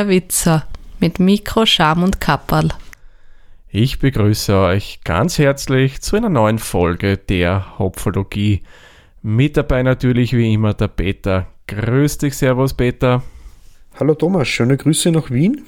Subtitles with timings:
[0.00, 0.64] der Witzer
[0.98, 2.70] mit Mikro, Scham und Kapperl.
[3.68, 8.62] Ich begrüße euch ganz herzlich zu einer neuen Folge der Hopfologie.
[9.20, 11.48] Mit dabei natürlich wie immer der Peter.
[11.66, 13.22] Grüß dich, Servus Peter.
[13.98, 15.66] Hallo Thomas, schöne Grüße nach Wien.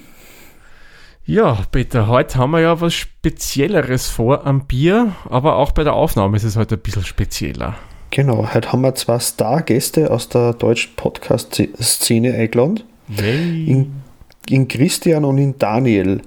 [1.25, 5.93] Ja, Peter, heute haben wir ja was Spezielleres vor am Bier, aber auch bei der
[5.93, 7.75] Aufnahme ist es heute ein bisschen spezieller.
[8.09, 12.81] Genau, heute haben wir zwei Stargäste aus der deutschen Podcast-Szene eingeladen.
[13.15, 13.65] Hey.
[13.65, 14.02] In,
[14.49, 16.21] in Christian und in Daniel.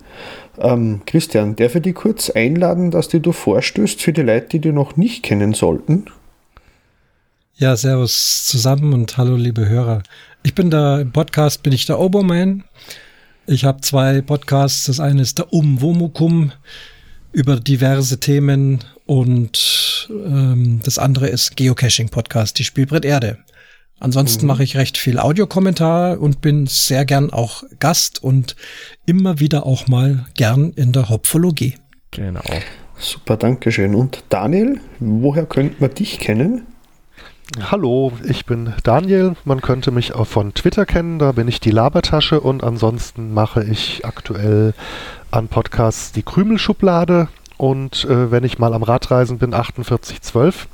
[0.59, 4.73] Ähm, Christian, darf ich dich kurz einladen, dass du vorstößt für die Leute, die dich
[4.73, 6.07] noch nicht kennen sollten?
[7.57, 10.03] Ja, servus zusammen und hallo liebe Hörer.
[10.43, 12.65] Ich bin da im Podcast, bin ich der Oberman.
[13.47, 14.87] Ich habe zwei Podcasts.
[14.87, 16.53] Das eine ist der Umwomukum
[17.33, 23.39] über diverse Themen und ähm, das andere ist Geocaching Podcast, die Spielbrett Erde.
[23.99, 24.49] Ansonsten mhm.
[24.49, 28.57] mache ich recht viel Audiokommentar und bin sehr gern auch Gast und
[29.07, 31.75] immer wieder auch mal gern in der Hopfologie.
[32.11, 32.43] Genau.
[32.99, 33.95] Super, danke schön.
[33.95, 36.67] Und Daniel, woher könnte man dich kennen?
[37.71, 39.35] Hallo, ich bin Daniel.
[39.45, 43.65] Man könnte mich auch von Twitter kennen, da bin ich die Labertasche und ansonsten mache
[43.65, 44.75] ich aktuell
[45.31, 50.69] an Podcasts die Krümelschublade und äh, wenn ich mal am Radreisen bin, 4812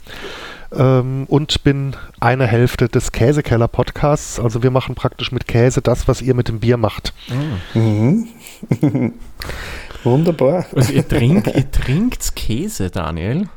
[0.77, 4.41] ähm, und bin eine Hälfte des Käsekeller Podcasts.
[4.41, 7.13] Also wir machen praktisch mit Käse das, was ihr mit dem Bier macht.
[7.75, 8.29] Mhm.
[10.05, 10.67] Wunderbar.
[10.75, 13.49] Also ihr trinkt, ihr trinkt Käse, Daniel?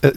[0.00, 0.12] Äh,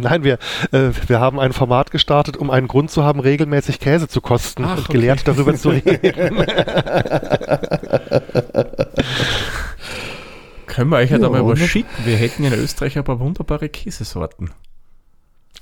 [0.00, 0.38] nein, wir,
[0.70, 4.64] äh, wir haben ein Format gestartet, um einen Grund zu haben, regelmäßig Käse zu kosten
[4.64, 4.92] Ach, und okay.
[4.92, 6.46] gelehrt darüber zu reden.
[10.66, 11.88] Können wir euch ja, Ja, da mal was schicken?
[12.04, 14.50] Wir hätten in Österreich ein paar wunderbare Käsesorten.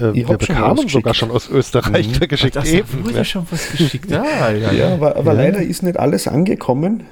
[0.00, 1.16] Äh, Ich wir bekamen was sogar geschickt.
[1.16, 2.28] schon aus Österreich Mhm.
[2.28, 2.56] geschickt.
[2.56, 3.04] Das Eben.
[3.04, 4.12] wurde schon was geschickt.
[4.12, 5.38] Ah, ja, Ja, aber, aber Ja.
[5.42, 7.04] leider ist nicht alles angekommen,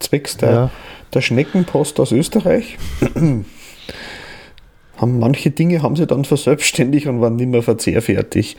[0.00, 0.70] zwecks der, Ja.
[1.14, 2.76] der Schneckenpost aus Österreich.
[4.98, 8.56] haben manche Dinge haben sie dann verselbstständigt und waren nicht mehr verzehrfertig.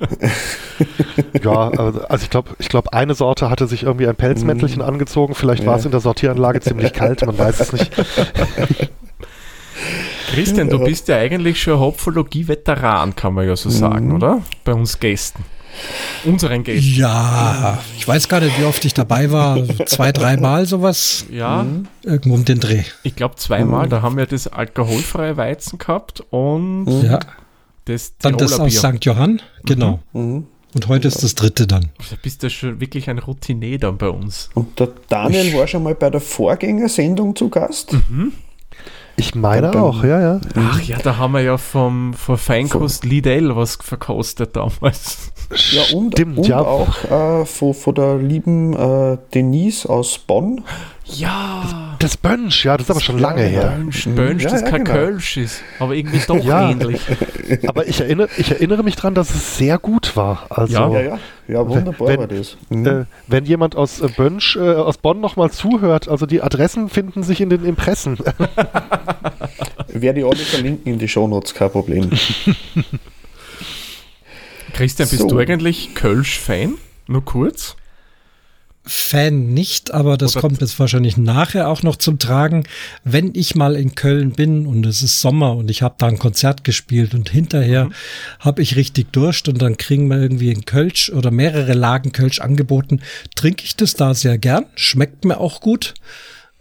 [1.44, 5.34] Ja, also also ich glaube, ich glaub, eine Sorte hatte sich irgendwie ein Pelzmäntelchen angezogen.
[5.34, 5.78] Vielleicht war Ja.
[5.78, 7.92] es in der Sortieranlage ziemlich kalt, man weiß es nicht.
[10.32, 10.84] Christian, du Ja.
[10.84, 14.14] bist ja eigentlich schon Hopfologie-Veteran, kann man ja so sagen, Mhm.
[14.16, 14.42] oder?
[14.64, 15.44] Bei uns Gästen.
[16.24, 17.00] Unseren Gästen.
[17.00, 19.58] Ja, ich weiß gar nicht, wie oft ich dabei war.
[19.86, 21.24] Zwei, dreimal sowas.
[21.30, 21.64] Ja,
[22.02, 22.82] Irgendwo um den Dreh.
[23.02, 23.88] ich glaube zweimal.
[23.88, 27.20] Da haben wir das alkoholfreie Weizen gehabt und Ja.
[27.86, 28.74] das Dann das aus.
[28.74, 29.02] St.
[29.04, 29.40] Johann.
[29.64, 30.00] Genau.
[30.12, 30.46] Mhm.
[30.74, 31.90] Und heute ist das dritte dann.
[32.10, 34.48] Da bist du schon wirklich ein Routinier dann bei uns.
[34.54, 37.94] Und der Daniel war schon mal bei der Vorgängersendung zu Gast.
[39.16, 40.40] Ich meine Beim- auch, ja, ja.
[40.56, 45.32] Ach ja, da haben wir ja vom, von Feinkost Lidl was verkostet damals.
[45.72, 46.60] Ja, und, Stimmt, und ja.
[46.60, 50.64] auch äh, von, von der lieben äh, Denise aus Bonn.
[51.14, 53.74] Ja, Das Bönsch, ja, das ist aber schon lange her.
[53.76, 54.14] Bönsch, Mhm.
[54.16, 54.96] Bönsch, Ja, das ja, kein genau.
[54.98, 56.70] Kölsch ist, aber irgendwie doch Ja.
[56.70, 57.00] ähnlich.
[57.68, 60.46] Aber ich erinnere, ich erinnere mich dran, dass es sehr gut war.
[60.50, 60.88] Also, Ja.
[60.90, 61.18] Ja, ja,
[61.48, 62.56] ja, wunderbar Wenn- war das.
[62.70, 62.86] Mhm.
[62.86, 67.22] Äh, wenn jemand aus äh, Bönsch, äh, aus Bonn nochmal zuhört, also die Adressen finden
[67.22, 68.18] sich in den Impressen.
[69.88, 72.10] Werde ich alle verlinken in die Shownotes, kein Problem.
[74.72, 75.28] Christian, bist So.
[75.28, 76.74] du eigentlich Kölsch-Fan?
[77.06, 77.76] Nur kurz?
[78.84, 82.64] Fan nicht, aber das Oder- kommt jetzt wahrscheinlich nachher auch noch zum Tragen.
[83.04, 86.18] Wenn ich mal in Köln bin und es ist Sommer und ich habe da ein
[86.18, 87.90] Konzert gespielt und hinterher
[88.40, 92.40] habe ich richtig Durst und dann kriegen wir irgendwie ein Kölsch oder mehrere Lagen Kölsch
[92.40, 93.02] angeboten,
[93.36, 95.94] trinke ich das da sehr gern, schmeckt mir auch gut.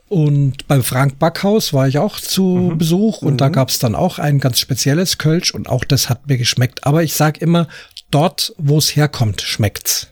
[0.07, 4.19] Und beim Frank Backhaus war ich auch zu Besuch und da gab es dann auch
[4.19, 6.85] ein ganz spezielles Kölsch und auch das hat mir geschmeckt.
[6.85, 7.67] Aber ich sage immer,
[8.11, 10.09] dort, wo es herkommt, schmeckt's.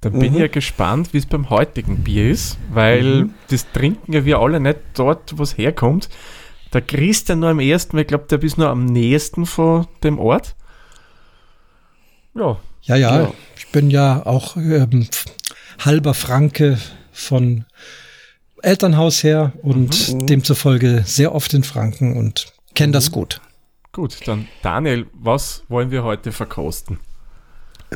[0.00, 4.24] Dann bin ich ja gespannt, wie es beim heutigen Bier ist, weil das trinken ja
[4.24, 6.08] wir alle nicht dort, wo es herkommt.
[6.72, 10.18] Der Christian nur am ersten, weil ich glaube, der bist nur am nächsten von dem
[10.18, 10.54] Ort.
[12.34, 13.32] Ja, Ja, ja, Ja.
[13.56, 15.08] ich bin ja auch ähm,
[15.80, 16.78] halber Franke
[17.12, 17.64] von
[18.62, 20.26] Elternhaus her und Mhm.
[20.26, 23.40] demzufolge sehr oft in Franken und kenne das gut.
[23.92, 24.26] gut.
[24.28, 27.00] Dann Daniel, was wollen wir heute verkosten?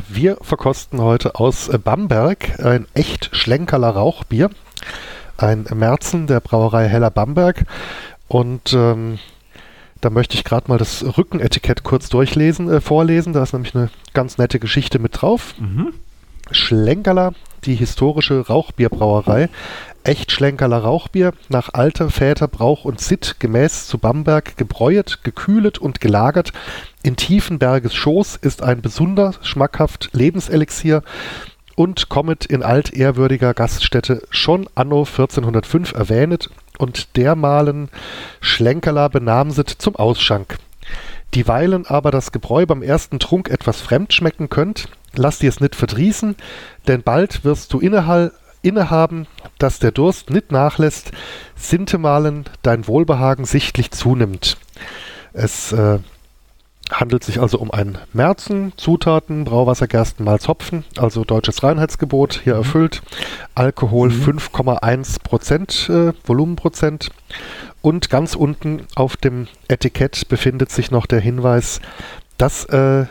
[0.09, 4.51] Wir verkosten heute aus Bamberg ein echt Schlenkerler Rauchbier.
[5.37, 7.65] Ein Märzen der Brauerei Heller Bamberg.
[8.29, 9.19] Und ähm,
[10.01, 13.33] da möchte ich gerade mal das Rückenetikett kurz durchlesen, äh, vorlesen.
[13.35, 15.55] Da ist nämlich eine ganz nette Geschichte mit drauf.
[15.59, 15.93] Mhm.
[16.51, 17.35] Schlenkerler,
[17.65, 19.49] die historische Rauchbierbrauerei.
[20.05, 26.01] Echt Schlenkerler Rauchbier, nach alter Väter Brauch und Sitt, gemäß zu Bamberg, gebräuet, gekühlet und
[26.01, 26.53] gelagert.
[27.05, 31.03] In Tiefenberges Schoß ist ein besonders schmackhaft Lebenselixier
[31.75, 37.89] und kommet in altehrwürdiger Gaststätte schon anno 1405 erwähnet und dermalen
[38.41, 40.59] Schlenkerler benamset zum Ausschank.
[41.35, 45.75] Dieweilen aber das Gebräu beim ersten Trunk etwas fremd schmecken könnt, lass dir es nicht
[45.75, 46.37] verdrießen,
[46.87, 49.27] denn bald wirst du innehall, innehaben,
[49.59, 51.11] dass der Durst nicht nachlässt,
[51.57, 54.57] sintemalen dein Wohlbehagen sichtlich zunimmt.
[55.33, 55.99] Es äh,
[56.93, 62.55] handelt sich also um ein Märzen, Zutaten, Brauwasser, Gersten, Malz, Hopfen, also deutsches Reinheitsgebot hier
[62.55, 62.61] mhm.
[62.61, 63.03] erfüllt.
[63.55, 64.39] Alkohol mhm.
[64.39, 67.11] 5,1 Prozent, äh, Volumenprozent.
[67.81, 71.81] Und ganz unten auf dem Etikett befindet sich noch der Hinweis,
[72.39, 73.07] dass äh,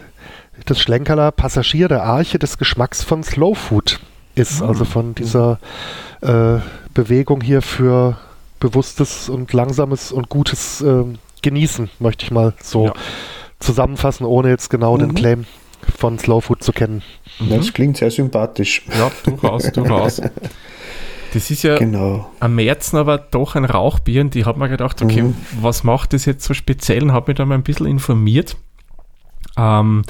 [0.66, 4.00] das Schlenkerler Passagier der Arche des Geschmacks von Slow Food
[4.36, 4.68] ist, mhm.
[4.68, 5.60] also von dieser
[6.22, 6.60] äh,
[6.94, 8.18] Bewegung hier für
[8.60, 11.04] bewusstes und langsames und gutes äh,
[11.42, 12.94] Genießen, möchte ich mal so ja
[13.61, 14.99] zusammenfassen, ohne jetzt genau mhm.
[14.99, 15.45] den Claim
[15.97, 17.01] von Slow Food zu kennen.
[17.39, 17.73] Das mhm.
[17.73, 18.83] klingt sehr sympathisch.
[18.97, 20.21] Ja, durchaus, durchaus.
[21.33, 22.29] Das ist ja genau.
[22.39, 25.35] am Märzen aber doch ein Rauchbier und ich habe mir gedacht, okay, mhm.
[25.61, 28.57] was macht das jetzt so speziell und habe mich da mal ein bisschen informiert.
[29.57, 30.03] Ähm,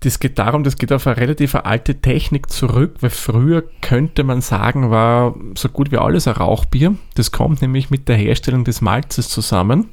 [0.00, 4.42] das geht darum, das geht auf eine relativ alte Technik zurück, weil früher könnte man
[4.42, 6.94] sagen, war so gut wie alles ein Rauchbier.
[7.14, 9.88] Das kommt nämlich mit der Herstellung des Malzes zusammen.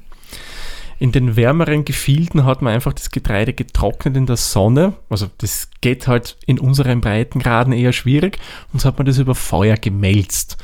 [1.00, 4.94] In den wärmeren Gefilden hat man einfach das Getreide getrocknet in der Sonne.
[5.10, 8.40] Also das geht halt in unseren Breitengraden eher schwierig.
[8.72, 10.58] Und so hat man das über Feuer gemälzt.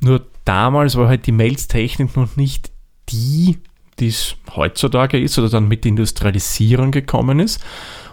[0.00, 2.70] Nur damals war halt die Melztechnik noch nicht
[3.08, 3.58] die,
[3.98, 7.62] die es heutzutage ist oder dann mit der Industrialisierung gekommen ist.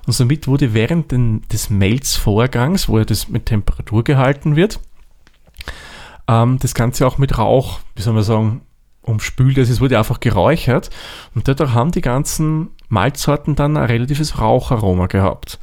[0.06, 4.80] Und somit wurde während den, des Melzvorgangs, wo ja das mit Temperatur gehalten wird,
[6.28, 8.62] ähm, das Ganze auch mit Rauch, wie soll man sagen,
[9.08, 9.58] umspült.
[9.58, 10.90] Also es wurde einfach geräuchert
[11.34, 15.60] und dadurch haben die ganzen Malzsorten dann ein relatives Raucharoma gehabt.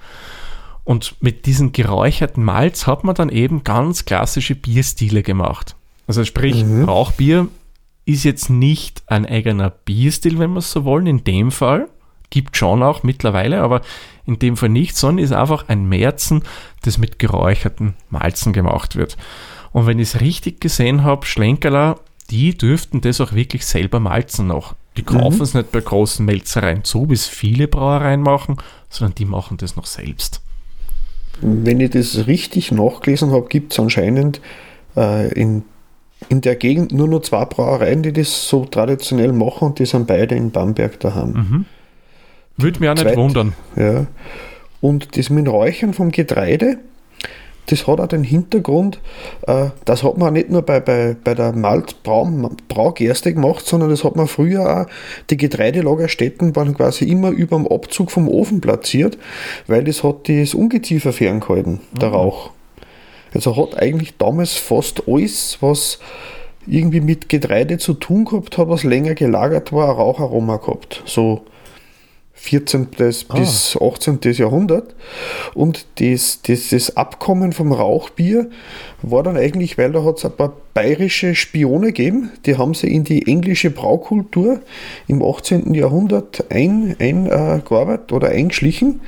[0.84, 5.76] Und mit diesem geräucherten Malz hat man dann eben ganz klassische Bierstile gemacht.
[6.06, 6.84] Also sprich, mhm.
[6.84, 7.48] Rauchbier
[8.04, 11.88] ist jetzt nicht ein eigener Bierstil, wenn wir es so wollen, in dem Fall.
[12.28, 13.80] Gibt schon auch mittlerweile, aber
[14.26, 16.42] in dem Fall nicht, sondern ist einfach ein Märzen,
[16.82, 19.16] das mit geräucherten Malzen gemacht wird.
[19.72, 21.96] Und wenn ich es richtig gesehen habe, Schlenkerler
[22.30, 24.74] die dürften das auch wirklich selber malzen noch.
[24.96, 25.42] Die kaufen mhm.
[25.42, 28.56] es nicht bei großen Melzereien zu, wie es viele Brauereien machen,
[28.88, 30.40] sondern die machen das noch selbst.
[31.40, 34.40] Wenn ich das richtig nachgelesen habe, gibt es anscheinend
[34.96, 35.64] äh, in,
[36.28, 40.06] in der Gegend nur noch zwei Brauereien, die das so traditionell machen und die sind
[40.06, 41.32] beide in Bamberg daheim.
[41.32, 41.64] Mhm.
[42.56, 43.52] Würde mich auch nicht Zweit, wundern.
[43.74, 44.06] Ja.
[44.80, 46.78] Und das mit Räuchern vom Getreide,
[47.66, 48.98] das hat auch den Hintergrund,
[49.46, 54.16] äh, das hat man nicht nur bei, bei, bei der Malzbraugerste gemacht, sondern das hat
[54.16, 54.86] man früher auch,
[55.30, 59.18] die Getreidelagerstätten waren quasi immer über dem Abzug vom Ofen platziert,
[59.66, 62.14] weil das hat das Ungeziefer ferngehalten, der mhm.
[62.14, 62.50] Rauch.
[63.32, 65.98] Also hat eigentlich damals fast alles, was
[66.66, 71.02] irgendwie mit Getreide zu tun gehabt hat, was länger gelagert war, ein Raucharoma gehabt.
[71.04, 71.42] So
[72.34, 72.88] 14.
[73.28, 73.38] Ah.
[73.38, 74.18] bis 18.
[74.32, 74.94] Jahrhundert.
[75.54, 78.50] Und das, das, das Abkommen vom Rauchbier
[79.02, 82.88] war dann eigentlich, weil da hat es ein paar bayerische Spione gegeben, die haben sie
[82.88, 84.60] in die englische Braukultur
[85.06, 85.72] im 18.
[85.72, 89.00] Jahrhundert eingearbeitet ein, äh, oder eingeschlichen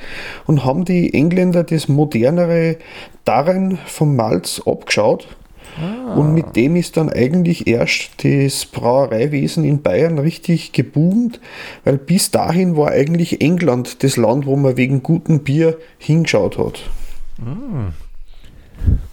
[0.45, 2.77] und haben die Engländer das modernere
[3.25, 5.27] Darren vom Malz abgeschaut
[5.79, 6.15] Ah.
[6.15, 11.39] Und mit dem ist dann eigentlich erst das Brauereiwesen in Bayern richtig geboomt,
[11.83, 16.81] weil bis dahin war eigentlich England das Land, wo man wegen gutem Bier hingeschaut hat.
[17.39, 17.91] Ah.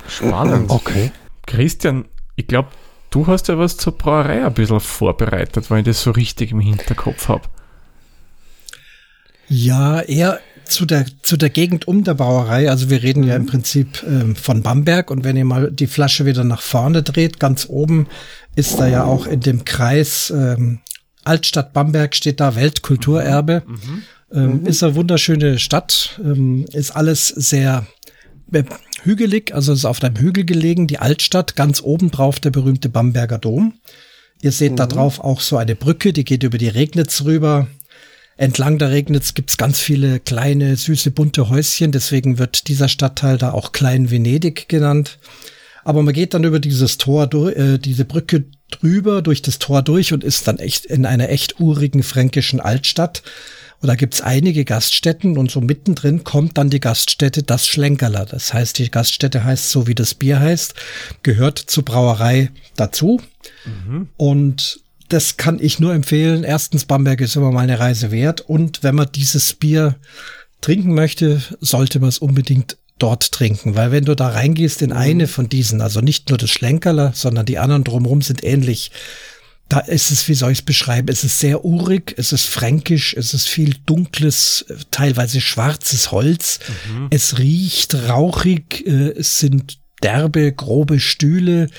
[0.08, 0.70] Spannend.
[0.74, 1.10] Okay.
[1.46, 2.06] Christian,
[2.36, 2.68] ich glaube,
[3.10, 6.60] du hast ja was zur Brauerei ein bisschen vorbereitet, weil ich das so richtig im
[6.60, 7.48] Hinterkopf habe.
[9.48, 12.70] Ja, eher zu der, zu der Gegend um der Brauerei.
[12.70, 13.46] Also wir reden ja im mhm.
[13.46, 17.66] Prinzip ähm, von Bamberg und wenn ihr mal die Flasche wieder nach vorne dreht, ganz
[17.68, 18.06] oben
[18.56, 20.80] ist da ja auch in dem Kreis ähm,
[21.24, 23.62] Altstadt Bamberg steht da Weltkulturerbe.
[23.66, 23.72] Mhm.
[23.74, 24.02] mhm.
[24.32, 24.66] Ähm, mhm.
[24.66, 27.86] Ist eine wunderschöne Stadt, ähm, ist alles sehr
[28.52, 28.64] äh,
[29.02, 33.38] hügelig, also ist auf einem Hügel gelegen, die Altstadt, ganz oben drauf der berühmte Bamberger
[33.38, 33.74] Dom.
[34.42, 34.76] Ihr seht mhm.
[34.76, 37.68] da drauf auch so eine Brücke, die geht über die Regnitz rüber.
[38.36, 41.92] Entlang der Regnitz gibt's ganz viele kleine, süße, bunte Häuschen.
[41.92, 45.18] Deswegen wird dieser Stadtteil da auch Klein Venedig genannt.
[45.84, 49.82] Aber man geht dann über dieses Tor, durch, äh, diese Brücke drüber, durch das Tor
[49.82, 53.22] durch und ist dann echt in einer echt urigen fränkischen Altstadt.
[53.80, 58.24] Und da gibt's einige Gaststätten und so mittendrin kommt dann die Gaststätte Das Schlenkerler.
[58.24, 60.74] Das heißt, die Gaststätte heißt so, wie das Bier heißt,
[61.22, 63.20] gehört zur Brauerei dazu.
[63.66, 64.08] Mhm.
[64.16, 66.44] Und das kann ich nur empfehlen.
[66.44, 68.40] Erstens, Bamberg ist immer mal eine Reise wert.
[68.40, 69.96] Und wenn man dieses Bier
[70.60, 75.26] trinken möchte, sollte man es unbedingt dort trinken, weil wenn du da reingehst in eine
[75.26, 78.90] von diesen, also nicht nur das Schlenkerler, sondern die anderen drumherum sind ähnlich.
[79.68, 81.08] Da ist es, wie soll ich es beschreiben?
[81.08, 86.60] Es ist sehr urig, es ist fränkisch, es ist viel dunkles, teilweise schwarzes Holz.
[86.88, 87.08] Mhm.
[87.10, 91.70] Es riecht rauchig, äh, es sind derbe, grobe Stühle.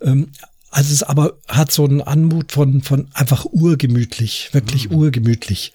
[0.00, 0.30] Ähm,
[0.74, 4.96] also es aber hat so einen Anmut von, von einfach urgemütlich, wirklich mhm.
[4.96, 5.72] urgemütlich.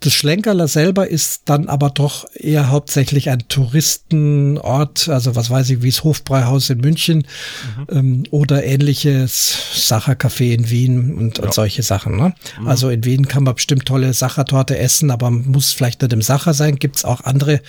[0.00, 5.82] Das Schlenkerler selber ist dann aber doch eher hauptsächlich ein Touristenort, also was weiß ich,
[5.82, 7.26] wie das Hofbräuhaus in München
[7.76, 7.86] mhm.
[7.90, 11.44] ähm, oder ähnliches Sachercafé in Wien und, ja.
[11.44, 12.16] und solche Sachen.
[12.16, 12.34] Ne?
[12.58, 12.68] Mhm.
[12.68, 16.54] Also in Wien kann man bestimmt tolle Sachertorte essen, aber muss vielleicht nicht im Sacher
[16.54, 16.76] sein.
[16.76, 17.60] Gibt es auch andere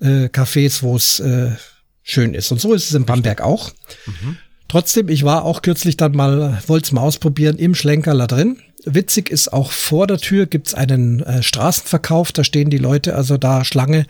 [0.00, 1.50] äh, Cafés, wo es äh,
[2.04, 2.52] schön ist.
[2.52, 3.72] Und so ist es in Bamberg auch.
[4.06, 4.36] Mhm.
[4.68, 8.58] Trotzdem, ich war auch kürzlich dann mal, wollte es mal ausprobieren, im Schlenkerler drin.
[8.84, 13.36] Witzig ist auch vor der Tür gibt's einen äh, Straßenverkauf, da stehen die Leute also
[13.38, 14.06] da Schlange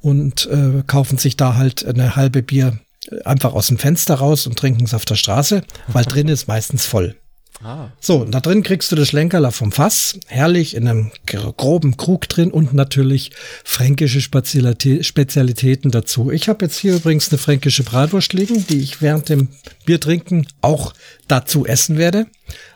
[0.00, 2.78] und äh, kaufen sich da halt eine halbe Bier
[3.10, 6.48] äh, einfach aus dem Fenster raus und trinken es auf der Straße, weil drin ist
[6.48, 7.16] meistens voll.
[7.62, 7.88] Ah.
[8.00, 12.50] So, da drin kriegst du das Schlenkerler vom Fass, herrlich in einem groben Krug drin
[12.50, 13.30] und natürlich
[13.64, 16.30] fränkische Spezialitäten dazu.
[16.30, 19.48] Ich habe jetzt hier übrigens eine fränkische Bratwurst liegen, die ich während dem
[19.84, 20.92] Biertrinken auch
[21.28, 22.26] dazu essen werde.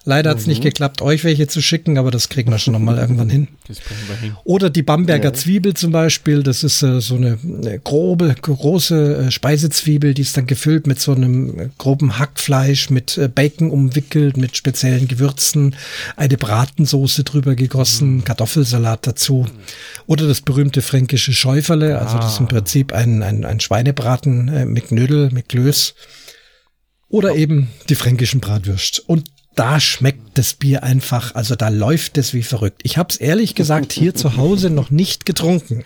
[0.05, 0.51] Leider hat es mhm.
[0.51, 3.49] nicht geklappt, euch welche zu schicken, aber das kriegen wir schon noch mal irgendwann hin.
[3.67, 4.37] hin.
[4.45, 5.35] Oder die Bamberger ja.
[5.35, 10.37] Zwiebel zum Beispiel, das ist äh, so eine, eine, grobe, große äh, Speisezwiebel, die ist
[10.37, 15.77] dann gefüllt mit so einem äh, groben Hackfleisch, mit äh, Bacon umwickelt, mit speziellen Gewürzen,
[16.17, 18.25] eine Bratensoße drüber gegossen, mhm.
[18.25, 19.47] Kartoffelsalat dazu.
[20.07, 22.51] Oder das berühmte fränkische Schäuferle, also das ist im ah.
[22.51, 25.95] Prinzip ein, ein, ein Schweinebraten äh, mit Knödel, mit Klöß.
[27.11, 29.01] Oder eben die fränkischen Bratwürst.
[29.07, 32.81] Und da schmeckt das Bier einfach, also da läuft es wie verrückt.
[32.85, 35.85] Ich habe es ehrlich gesagt hier zu Hause noch nicht getrunken.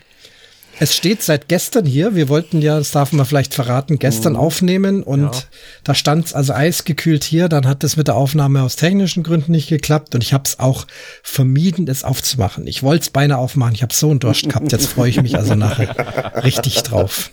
[0.80, 2.16] Es steht seit gestern hier.
[2.16, 4.38] Wir wollten ja, das darf man vielleicht verraten, gestern mhm.
[4.40, 5.42] aufnehmen und ja.
[5.84, 7.48] da stand es also eisgekühlt hier.
[7.48, 10.58] Dann hat es mit der Aufnahme aus technischen Gründen nicht geklappt und ich habe es
[10.58, 10.86] auch
[11.22, 12.66] vermieden, es aufzumachen.
[12.66, 13.74] Ich wollte es beinahe aufmachen.
[13.74, 14.72] Ich habe so einen Durst gehabt.
[14.72, 17.30] Jetzt freue ich mich also nachher richtig drauf.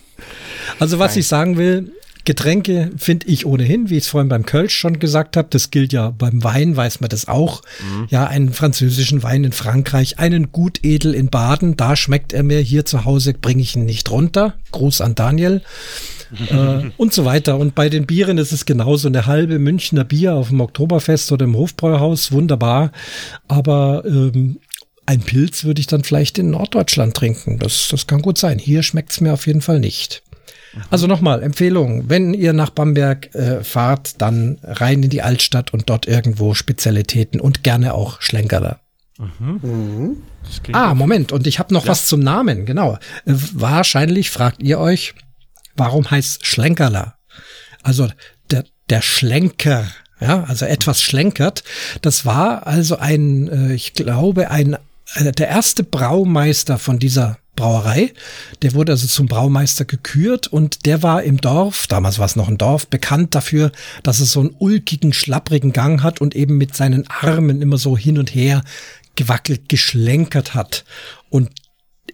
[0.78, 1.20] Also was Fein.
[1.20, 1.92] ich sagen will,
[2.24, 5.92] Getränke finde ich ohnehin, wie ich es vorhin beim Kölsch schon gesagt habe, das gilt
[5.92, 7.62] ja beim Wein, weiß man das auch.
[7.80, 8.06] Mhm.
[8.10, 12.84] Ja, einen französischen Wein in Frankreich, einen Gutedel in Baden, da schmeckt er mir, hier
[12.84, 14.54] zu Hause bringe ich ihn nicht runter.
[14.70, 15.62] Gruß an Daniel.
[16.48, 17.58] äh, und so weiter.
[17.58, 19.08] Und bei den Bieren ist es genauso.
[19.08, 22.92] Eine halbe Münchner Bier auf dem Oktoberfest oder im Hofbräuhaus, wunderbar.
[23.48, 24.58] Aber ähm,
[25.06, 27.58] ein Pilz würde ich dann vielleicht in Norddeutschland trinken.
[27.58, 28.58] Das, das kann gut sein.
[28.58, 30.22] Hier schmeckt es mir auf jeden Fall nicht.
[30.90, 35.90] Also nochmal, Empfehlung, wenn ihr nach Bamberg äh, fahrt, dann rein in die Altstadt und
[35.90, 38.80] dort irgendwo Spezialitäten und gerne auch Schlenkerler.
[39.18, 39.60] Mhm.
[39.62, 40.16] Mhm.
[40.72, 41.90] Ah, Moment, und ich habe noch ja.
[41.90, 42.94] was zum Namen, genau.
[43.26, 45.14] Äh, wahrscheinlich fragt ihr euch,
[45.76, 47.16] warum heißt Schlenkerler?
[47.82, 48.08] Also
[48.50, 49.86] der, der Schlenker,
[50.20, 51.64] ja, also etwas schlenkert.
[52.00, 54.76] Das war also ein, äh, ich glaube, ein
[55.14, 58.12] äh, der erste Braumeister von dieser Brauerei.
[58.62, 62.48] Der wurde also zum Braumeister gekürt und der war im Dorf, damals war es noch
[62.48, 66.74] ein Dorf, bekannt dafür, dass es so einen ulkigen, schlapprigen Gang hat und eben mit
[66.74, 68.62] seinen Armen immer so hin und her
[69.16, 70.84] gewackelt, geschlenkert hat.
[71.28, 71.50] Und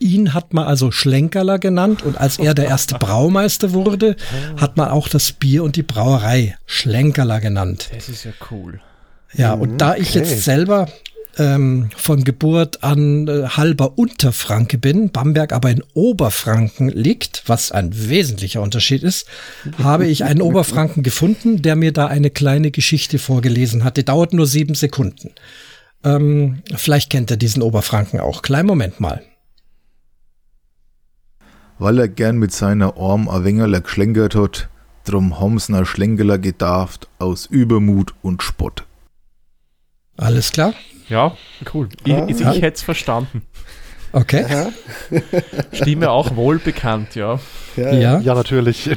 [0.00, 4.16] ihn hat man also Schlenkerler genannt und als er der erste Braumeister wurde,
[4.56, 7.90] hat man auch das Bier und die Brauerei Schlenkerler genannt.
[7.94, 8.80] Das ist ja cool.
[9.34, 10.88] Ja, und da ich jetzt selber
[11.38, 17.90] ähm, von Geburt an äh, halber Unterfranke bin, Bamberg aber in Oberfranken liegt, was ein
[18.08, 19.26] wesentlicher Unterschied ist,
[19.82, 23.96] habe ich einen Oberfranken gefunden, der mir da eine kleine Geschichte vorgelesen hat.
[23.96, 25.30] Die dauert nur sieben Sekunden.
[26.04, 28.42] Ähm, vielleicht kennt er diesen Oberfranken auch.
[28.42, 29.22] Kleinen Moment mal.
[31.78, 34.68] Weil er gern mit seiner Arm a Wengerler geschlenkert hat,
[35.04, 38.84] drum haben's na Schlenkerler gedarft aus Übermut und Spott.
[40.16, 40.74] Alles klar?
[41.08, 41.36] Ja,
[41.72, 41.88] cool.
[42.04, 43.42] Ich, ah, ich, ich hätte es verstanden.
[44.12, 44.72] Okay.
[45.72, 47.40] Stimme auch wohl bekannt, ja.
[47.76, 48.20] Ja, ja.
[48.20, 48.90] ja natürlich.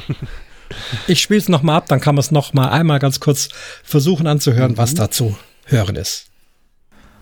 [1.06, 3.48] Ich spiele es nochmal ab, dann kann man es nochmal einmal ganz kurz
[3.82, 4.78] versuchen anzuhören, mhm.
[4.78, 6.26] was dazu hören ist.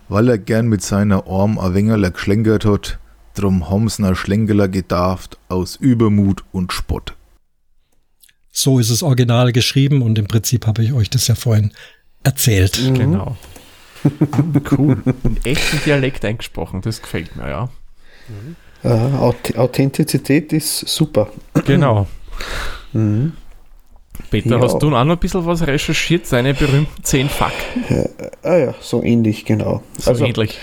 [0.07, 2.99] Weil er gern mit seiner Arm a Wengerler geschlenkert hat,
[3.33, 7.15] drum haben's na Schlenkerler gedarft aus Übermut und Spott.
[8.51, 11.71] So ist es original geschrieben und im Prinzip habe ich euch das ja vorhin
[12.23, 12.81] erzählt.
[12.81, 12.93] Mhm.
[12.95, 13.37] Genau.
[14.71, 14.97] cool.
[15.05, 17.69] Einen echten Dialekt eingesprochen, das gefällt mir, ja.
[18.83, 21.29] Äh, Authentizität ist super.
[21.65, 22.07] Genau.
[22.93, 23.33] Mhm.
[24.29, 24.61] Peter, ja.
[24.61, 27.83] hast du auch noch ein bisschen was recherchiert, seine berühmten zehn Fakten?
[27.89, 29.83] Ja, ah ja, so ähnlich, genau.
[29.97, 30.57] So also, ähnlich.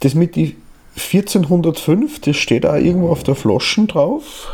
[0.00, 0.56] Das mit die
[0.96, 4.48] 1405, das steht auch irgendwo auf der Flaschen drauf.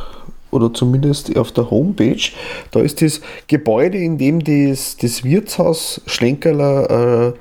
[0.50, 2.30] oder zumindest auf der Homepage,
[2.72, 7.32] da ist das Gebäude, in dem das, das Wirtshaus Schlenkerler äh,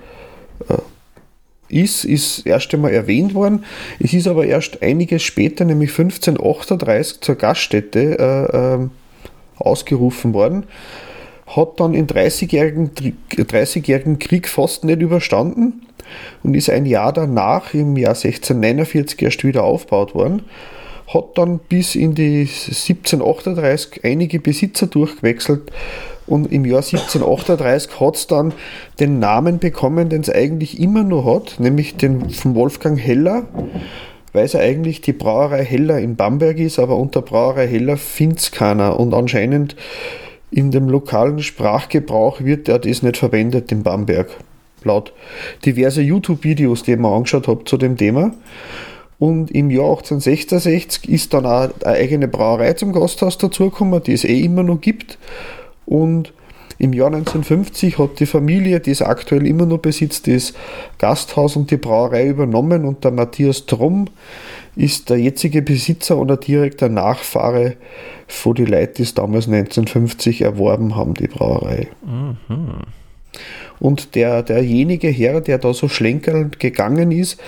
[1.70, 3.64] ist, ist erst einmal erwähnt worden.
[4.00, 8.90] Es ist aber erst einiges später, nämlich 1538, zur Gaststätte äh, äh,
[9.58, 10.66] ausgerufen worden.
[11.48, 12.92] Hat dann im 30-jährigen
[13.36, 15.86] 30 Krieg fast nicht überstanden
[16.44, 20.44] und ist ein Jahr danach, im Jahr 1649, erst wieder aufgebaut worden.
[21.12, 25.72] Hat dann bis in die 1738 einige Besitzer durchgewechselt
[26.30, 28.54] und im Jahr 1738 hat es dann
[29.00, 33.44] den Namen bekommen, den es eigentlich immer noch hat, nämlich den von Wolfgang Heller,
[34.32, 38.40] weil es ja eigentlich die Brauerei Heller in Bamberg ist, aber unter Brauerei Heller findet
[38.40, 39.76] es keiner und anscheinend
[40.52, 44.30] in dem lokalen Sprachgebrauch wird ja das nicht verwendet in Bamberg.
[44.84, 45.14] Laut
[45.66, 48.32] diverse YouTube-Videos, die ich mir angeschaut habe zu dem Thema.
[49.18, 54.24] Und im Jahr 1866 ist dann auch eine eigene Brauerei zum Gasthaus dazugekommen, die es
[54.24, 55.18] eh immer noch gibt.
[55.90, 56.34] Und
[56.78, 60.54] im Jahr 1950 hat die Familie, die es aktuell immer noch besitzt, das
[61.00, 64.06] Gasthaus und die Brauerei übernommen und der Matthias Tromm
[64.76, 67.76] ist der jetzige Besitzer und der direkter Nachfahre
[68.28, 71.88] von den Leuten, die es damals 1950 erworben haben, die Brauerei.
[72.06, 72.38] Mhm.
[73.80, 77.42] Und der, derjenige Herr, der da so schlenkernd gegangen ist,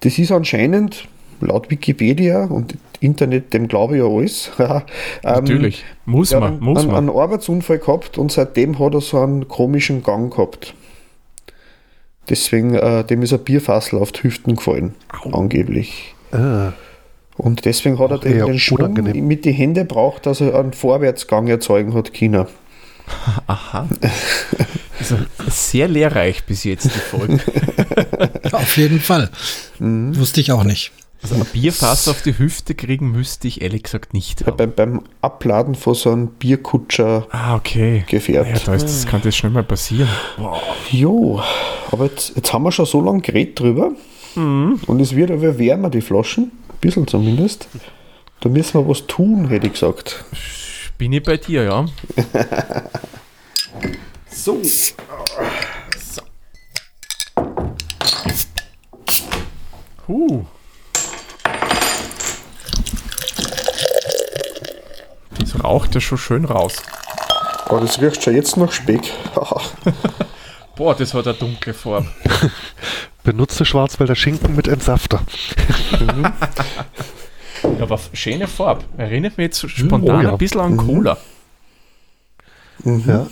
[0.00, 1.06] das ist anscheinend
[1.40, 4.50] laut Wikipedia und Internet, dem glaube ich ja alles.
[4.58, 4.82] ähm,
[5.22, 7.08] Natürlich, muss man, muss einen, man.
[7.08, 10.74] einen Arbeitsunfall gehabt und seitdem hat er so einen komischen Gang gehabt.
[12.28, 15.30] Deswegen, äh, dem ist ein Bierfassel auf die Hüften gefallen, Au.
[15.38, 16.14] angeblich.
[16.32, 16.70] Äh.
[17.36, 19.26] Und deswegen hat er den, den Schwung unangenehm.
[19.26, 22.46] mit den Händen braucht, dass er einen Vorwärtsgang erzeugen hat China.
[23.46, 23.88] Aha.
[24.98, 25.16] Also
[25.48, 27.40] sehr lehrreich bis jetzt die Folge.
[28.52, 29.30] Auf jeden Fall.
[29.78, 30.16] Mhm.
[30.16, 30.92] Wusste ich auch nicht.
[31.24, 34.44] Also ein Bierfass auf die Hüfte kriegen müsste ich ehrlich gesagt nicht.
[34.58, 38.04] Beim, beim Abladen von so einem Bierkutscher ah, okay.
[38.06, 38.58] gefährdet.
[38.58, 40.10] Ja, da ist, das kann das schnell mal passieren.
[40.36, 40.60] Wow.
[40.90, 41.40] Jo,
[41.90, 43.92] aber jetzt, jetzt haben wir schon so lange geredet drüber.
[44.34, 44.80] Mhm.
[44.86, 46.52] Und es wird aber wärmer, die Flaschen.
[46.68, 47.68] Ein bisschen zumindest.
[48.40, 50.26] Da müssen wir was tun, hätte ich gesagt.
[50.98, 51.86] Bin ich bei dir, ja.
[54.30, 54.60] so.
[54.62, 56.22] so.
[60.06, 60.44] Huh.
[65.54, 66.82] Das raucht ja schon schön raus.
[67.70, 69.12] Oh, das riecht schon jetzt nach Speck.
[70.76, 72.08] Boah, das hat eine dunkle Farbe.
[73.22, 75.22] Benutze Schwarzwälder Schinken mit Entsafter.
[77.62, 78.84] ja, aber schöne Farbe.
[78.98, 80.32] Erinnert mich jetzt spontan oh, ja.
[80.32, 80.76] ein bisschen an mhm.
[80.78, 81.16] Cola.
[82.82, 83.04] Mhm.
[83.06, 83.26] Ja.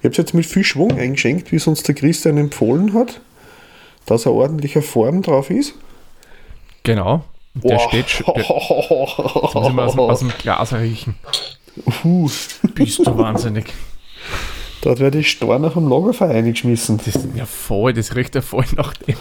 [0.00, 3.20] Ich habe es jetzt mit viel Schwung eingeschenkt, wie es uns der Christian empfohlen hat,
[4.06, 5.74] dass er ordentlicher Form drauf ist.
[6.82, 7.22] Genau.
[7.54, 7.88] Der Boah.
[7.88, 8.34] steht schon.
[8.36, 8.48] Jetzt
[9.54, 11.16] muss ich mal aus, aus dem Glas riechen.
[12.04, 12.28] Uh.
[12.74, 13.72] Bist du wahnsinnig.
[14.82, 17.00] Dort werde ich Storner vom Lagerfeuer eingeschmissen.
[17.04, 19.16] Das, ja, voll, das riecht ja voll nach dem.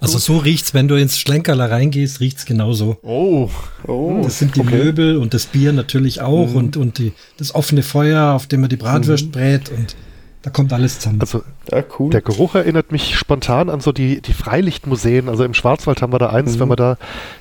[0.00, 2.98] Also so riecht's, wenn du ins Schlenkerler reingehst, riecht's genauso.
[3.02, 3.48] Oh.
[3.86, 4.20] oh.
[4.22, 4.76] Das sind die okay.
[4.76, 6.56] Möbel und das Bier natürlich auch mhm.
[6.56, 9.30] und, und die, das offene Feuer, auf dem man die Bratwurst mhm.
[9.30, 9.96] brät und
[10.44, 11.22] da kommt alles zusammen.
[11.22, 12.10] Also ja, cool.
[12.10, 15.30] der Geruch erinnert mich spontan an so die, die Freilichtmuseen.
[15.30, 16.60] Also im Schwarzwald haben wir da eins, mhm.
[16.60, 16.98] wenn man da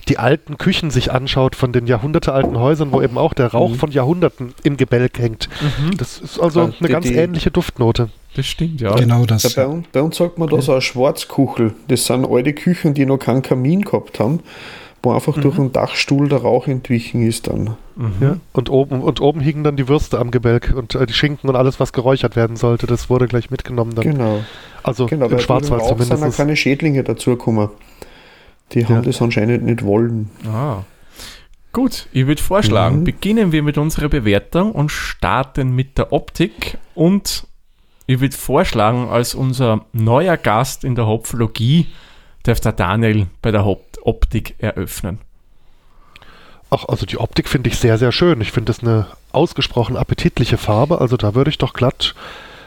[0.07, 3.75] die alten Küchen sich anschaut von den jahrhundertealten Häusern, wo eben auch der Rauch mhm.
[3.75, 5.49] von Jahrhunderten im Gebälk hängt.
[5.59, 5.97] Mhm.
[5.97, 8.09] Das ist also ja, eine die, ganz die, ähnliche Duftnote.
[8.37, 8.95] Das stimmt, ja.
[8.95, 9.53] Genau das.
[9.53, 11.73] Ja, bei, bei, uns sagt man da so eine Schwarzkuchel.
[11.89, 14.39] Das sind alte Küchen, die noch keinen Kamin gehabt haben
[15.03, 15.41] wo einfach mhm.
[15.41, 17.75] durch einen Dachstuhl der Rauch entwichen ist dann.
[17.95, 18.13] Mhm.
[18.21, 21.49] Ja, und oben, und oben hingen dann die Würste am Gebälk und äh, die Schinken
[21.49, 24.03] und alles, was geräuchert werden sollte, das wurde gleich mitgenommen dann.
[24.03, 24.39] Genau.
[24.81, 26.21] Also genau, im Schwarzwald Rauch zumindest.
[26.21, 27.69] sind keine Schädlinge dazugekommen.
[28.71, 28.89] Die ja.
[28.89, 30.29] haben das anscheinend nicht wollen.
[30.47, 30.83] Ah.
[31.73, 33.03] Gut, ich würde vorschlagen, mhm.
[33.03, 37.45] beginnen wir mit unserer Bewertung und starten mit der Optik und
[38.05, 41.87] ich würde vorschlagen, als unser neuer Gast in der Hopfologie
[42.43, 45.19] darf der Daniel bei der Hop Optik eröffnen.
[46.69, 48.41] Ach, also die Optik finde ich sehr, sehr schön.
[48.41, 50.99] Ich finde das eine ausgesprochen appetitliche Farbe.
[50.99, 52.15] Also da würde ich doch glatt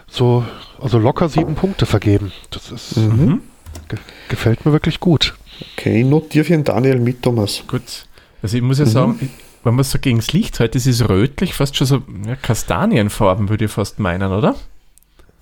[0.07, 0.45] so,
[0.81, 2.33] also locker sieben Punkte vergeben.
[2.51, 3.43] Das ist, mhm.
[3.89, 5.35] ge gefällt mir wirklich gut.
[5.73, 7.65] Okay, notiere für den Daniel mit, Thomas.
[7.67, 8.07] Gut.
[8.43, 8.91] Also ich muss ja mhm.
[8.91, 9.31] sagen,
[9.65, 13.49] wenn man so gegen das Licht hält, das ist rötlich, fast schon so ja, Kastanienfarben,
[13.49, 14.55] würde ich fast meinen, oder?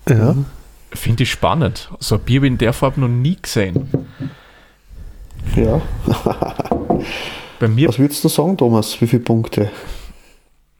[0.09, 0.33] Ja.
[0.33, 0.45] Mhm.
[0.95, 1.89] Finde ich spannend.
[1.99, 3.89] So ein Bier wie in der Farbe noch nie gesehen.
[5.55, 5.81] Ja.
[7.59, 8.99] Bei mir, Was würdest du sagen, Thomas?
[8.99, 9.71] Wie viele Punkte?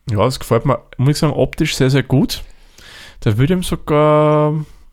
[0.10, 2.44] Ja, das gefällt mir, muss ich sagen, optisch sehr, sehr gut.
[3.22, 4.50] Da würde ich ihm sogar,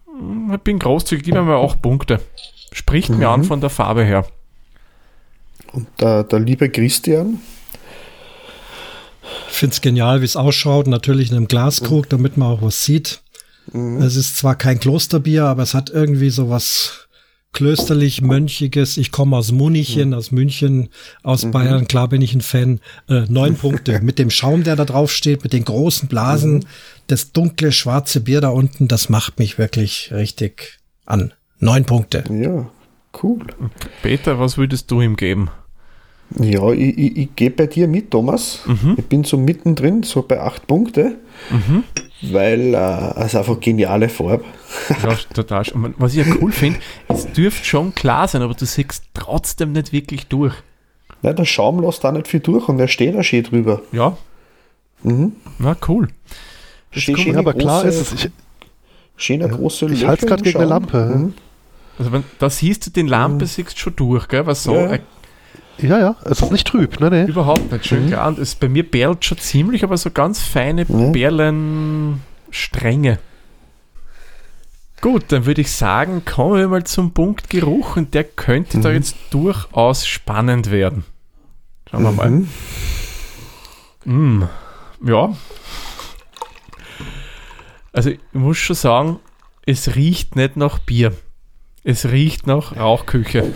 [0.07, 2.21] hm, ich bin großzügig, gib mir mal 8 Punkte.
[2.73, 3.19] Spricht mhm.
[3.19, 4.27] mir an von der Farbe her.
[5.73, 7.41] Und der, der liebe Christian?
[9.63, 10.89] finde es genial, wie es ausschaut.
[10.89, 13.22] Natürlich in einem Glaskrug, damit man auch was sieht.
[14.01, 17.09] Es ist zwar kein Klosterbier, aber es hat irgendwie so was
[17.53, 18.97] klösterlich, mönchiges.
[18.97, 20.89] Ich komme aus Munichen, aus München,
[21.23, 21.87] aus Bayern.
[21.87, 22.81] Klar bin ich ein Fan.
[23.09, 26.65] Äh, neun Punkte mit dem Schaum, der da drauf steht, mit den großen Blasen.
[27.07, 31.33] Das dunkle, schwarze Bier da unten, das macht mich wirklich richtig an.
[31.59, 32.25] Neun Punkte.
[32.31, 32.71] Ja,
[33.23, 33.41] cool.
[34.03, 35.51] Peter, was würdest du ihm geben?
[36.41, 38.61] Ja, ich, ich, ich gehe bei dir mit, Thomas.
[38.97, 41.19] Ich bin so mittendrin, so bei acht Punkte,
[42.23, 44.45] weil äh, es einfach geniale Farbe.
[45.03, 45.65] Ja, total.
[45.75, 49.73] Und was ich ja cool finde, es dürfte schon klar sein, aber du siehst trotzdem
[49.73, 50.55] nicht wirklich durch.
[51.23, 53.83] Nein, der Schaum lässt da nicht viel durch und der steht da schön drüber.
[53.93, 54.17] Ja.
[55.03, 55.33] Mhm.
[55.59, 56.09] Na, cool.
[56.91, 58.31] Schön, Ja, schöne aber klar große- ist es, ich,
[59.17, 60.83] Schöner große ich halte es gerade gegen eine Schaum.
[60.83, 61.17] Lampe.
[61.17, 61.35] Mhm.
[61.99, 64.47] Also wenn, da siehst du den Lampe, siehst du schon durch, gell?
[64.47, 64.91] Was so Ja.
[64.91, 65.01] ein
[65.79, 67.25] Ja, ja, es ist nicht trüb, ne, ne.
[67.27, 68.29] Überhaupt nicht schön klar.
[68.29, 71.11] Und es, bei mir perlt schon ziemlich, aber so ganz feine Ja.
[71.11, 73.19] Perlenstränge.
[75.01, 78.93] Gut, dann würde ich sagen, kommen wir mal zum Punkt Geruch und der könnte da
[78.93, 81.05] jetzt durchaus spannend werden.
[81.91, 82.31] Schauen wir mal.
[82.31, 82.49] Mhm.
[84.05, 84.45] Mm,
[85.05, 85.35] ja.
[87.93, 89.19] Also ich muss schon sagen,
[89.67, 91.13] es riecht nicht nach Bier.
[91.83, 93.53] Es riecht nach Rauchküche.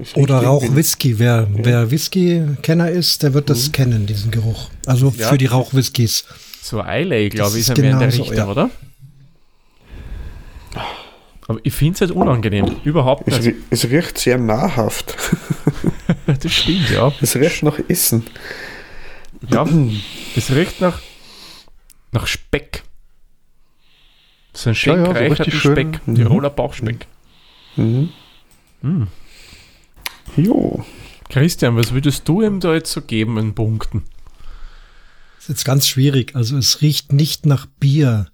[0.00, 1.18] Ist Oder Rauchwhisky.
[1.18, 4.70] Wer, wer Whisky-Kenner ist, der wird das kennen, diesen Geruch.
[4.86, 5.28] Also Ja.
[5.28, 6.24] für die Rauchwhiskys.
[6.62, 8.48] So Islay, glaube ich, ist ist ein mehr in der Richtung, ja.
[8.48, 8.70] oder?
[11.48, 12.76] Aber ich finde es halt unangenehm.
[12.84, 13.48] Überhaupt Es, nicht.
[13.56, 15.16] rie- es riecht sehr nahrhaft.
[16.26, 17.12] Das stimmt, ja.
[17.20, 18.24] Es riecht nach Essen.
[19.48, 19.66] ja.
[20.36, 21.00] Es riecht nach,
[22.12, 22.82] nach Speck.
[24.52, 25.72] So ein schön Ja, ja, so richtig schön.
[25.94, 26.00] Speck.
[26.14, 27.06] Tiroler Bauchspeck.
[27.76, 28.10] Mhm.
[28.82, 29.06] Hm.
[30.36, 30.84] Jo.
[31.28, 34.02] Christian, was würdest du ihm da jetzt so geben in Punkten?
[35.40, 36.36] ist jetzt ganz schwierig.
[36.36, 38.26] Also es riecht nicht nach Bier.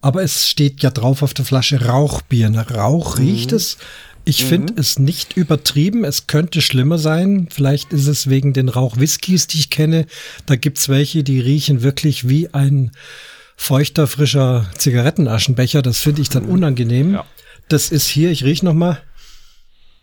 [0.00, 2.50] Aber es steht ja drauf auf der Flasche Rauchbier.
[2.50, 3.78] Nach Rauch riecht es.
[4.24, 6.04] Ich finde es nicht übertrieben.
[6.04, 7.48] Es könnte schlimmer sein.
[7.50, 10.06] Vielleicht ist es wegen den Rauchwhiskys, die ich kenne.
[10.46, 12.92] Da gibt's welche, die riechen wirklich wie ein
[13.56, 15.82] feuchter, frischer Zigarettenaschenbecher.
[15.82, 17.14] Das finde ich dann unangenehm.
[17.14, 17.24] Ja.
[17.68, 19.00] Das ist hier, ich rieche noch mal,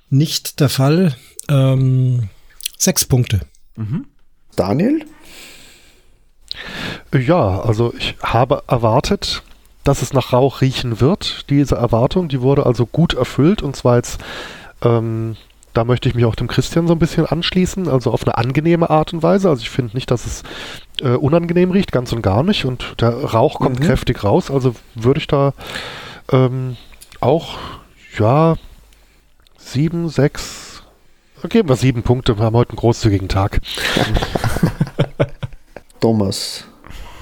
[0.10, 1.16] nicht der Fall.
[1.50, 2.30] Ähm,
[2.78, 3.42] sechs Punkte.
[4.56, 5.06] Daniel?
[7.14, 9.44] Ja, also ich habe erwartet,
[9.84, 11.50] dass es nach Rauch riechen wird.
[11.50, 14.20] Diese Erwartung, die wurde also gut erfüllt und zwar jetzt,
[14.84, 15.36] ähm,
[15.74, 18.90] da möchte ich mich auch dem Christian so ein bisschen anschließen, also auf eine angenehme
[18.90, 19.50] Art und Weise.
[19.50, 20.44] Also ich finde nicht, dass es
[21.02, 22.66] äh, unangenehm riecht, ganz und gar nicht.
[22.66, 23.84] Und der Rauch kommt Mhm.
[23.86, 25.54] kräftig raus, also würde ich da
[26.32, 26.76] ähm,
[27.22, 27.58] auch,
[28.18, 28.56] ja,
[29.70, 30.84] sieben, sechs,
[31.48, 32.38] geben wir sieben Punkte.
[32.38, 33.62] Wir haben heute einen großzügigen Tag.
[36.00, 36.66] Thomas.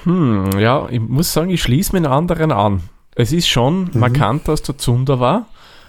[0.04, 2.82] Hm, ja, ich muss sagen, ich schließe mir einen anderen an.
[3.14, 5.46] Es ist schon markant, dass der Zunder war,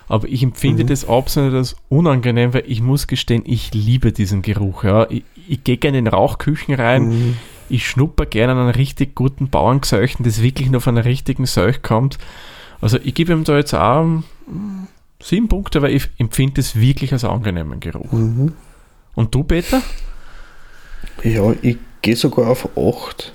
[0.07, 4.83] aber ich empfinde das absolut als unangenehm, weil ich muss gestehen, ich liebe diesen Geruch.
[4.83, 5.07] Ja.
[5.09, 7.37] Ich, ich gehe gerne in Rauchküchen rein,
[7.69, 11.83] ich schnupper gerne an einen richtig guten Bauerngeseuchten, das wirklich nur von einer richtigen Seuch
[11.83, 12.17] kommt.
[12.81, 14.23] Also ich gebe ihm da jetzt auch
[15.21, 18.11] sieben Punkte, weil ich empfinde es wirklich als angenehmen Geruch.
[18.11, 18.53] Mhm.
[19.15, 19.81] Und du, Peter?
[21.23, 23.33] Ja, ich gehe sogar auf 8.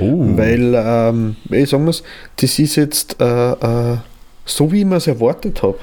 [0.00, 0.36] Oh.
[0.36, 2.02] Weil, ähm, ich sagen muss,
[2.36, 3.98] das ist jetzt äh, äh,
[4.44, 5.78] so, wie ich mir es erwartet habe.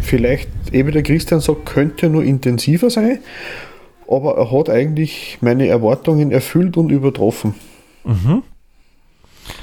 [0.00, 3.18] Vielleicht, eben der Christian sagt, könnte nur intensiver sein,
[4.08, 7.54] aber er hat eigentlich meine Erwartungen erfüllt und übertroffen.
[8.04, 8.42] Mhm.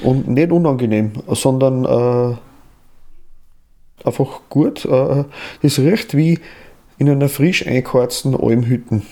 [0.02, 2.36] Und nicht unangenehm, sondern äh,
[4.04, 4.84] einfach gut.
[4.84, 5.24] Äh,
[5.62, 6.38] das riecht wie
[6.98, 9.02] in einer frisch eingeheizten Almhütten,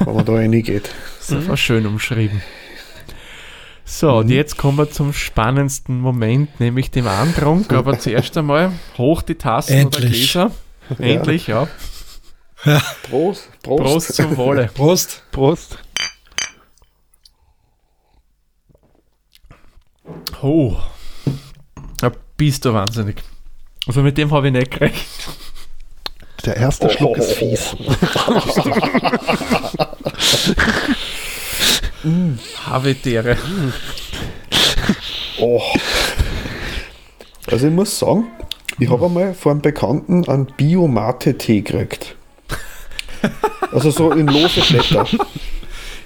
[0.00, 0.90] wenn man da reingeht.
[1.18, 2.42] Das ist einfach schön umschrieben.
[3.84, 7.72] So, und jetzt kommen wir zum spannendsten Moment, nämlich dem Antrunk.
[7.72, 10.36] Aber zuerst einmal hoch die Tassen Endlich.
[10.36, 10.50] oder Gläser.
[10.98, 11.66] Endlich, ja.
[13.10, 13.82] Prost, Prost.
[13.82, 14.66] Prost zum Wohle.
[14.74, 15.24] Prost.
[15.32, 15.78] Prost.
[20.42, 20.76] Oh.
[22.00, 23.22] Ja, bist du wahnsinnig.
[23.90, 25.04] Also mit dem habe ich nicht gerechnet.
[26.46, 27.74] Der erste Schluck ist fies.
[32.66, 33.36] Habitäre.
[35.40, 35.60] Oh.
[37.50, 38.28] Also ich muss sagen,
[38.78, 42.14] ich habe einmal von einem Bekannten einen Biomate-Tee gekriegt.
[43.72, 45.04] Also so in lose Blätter.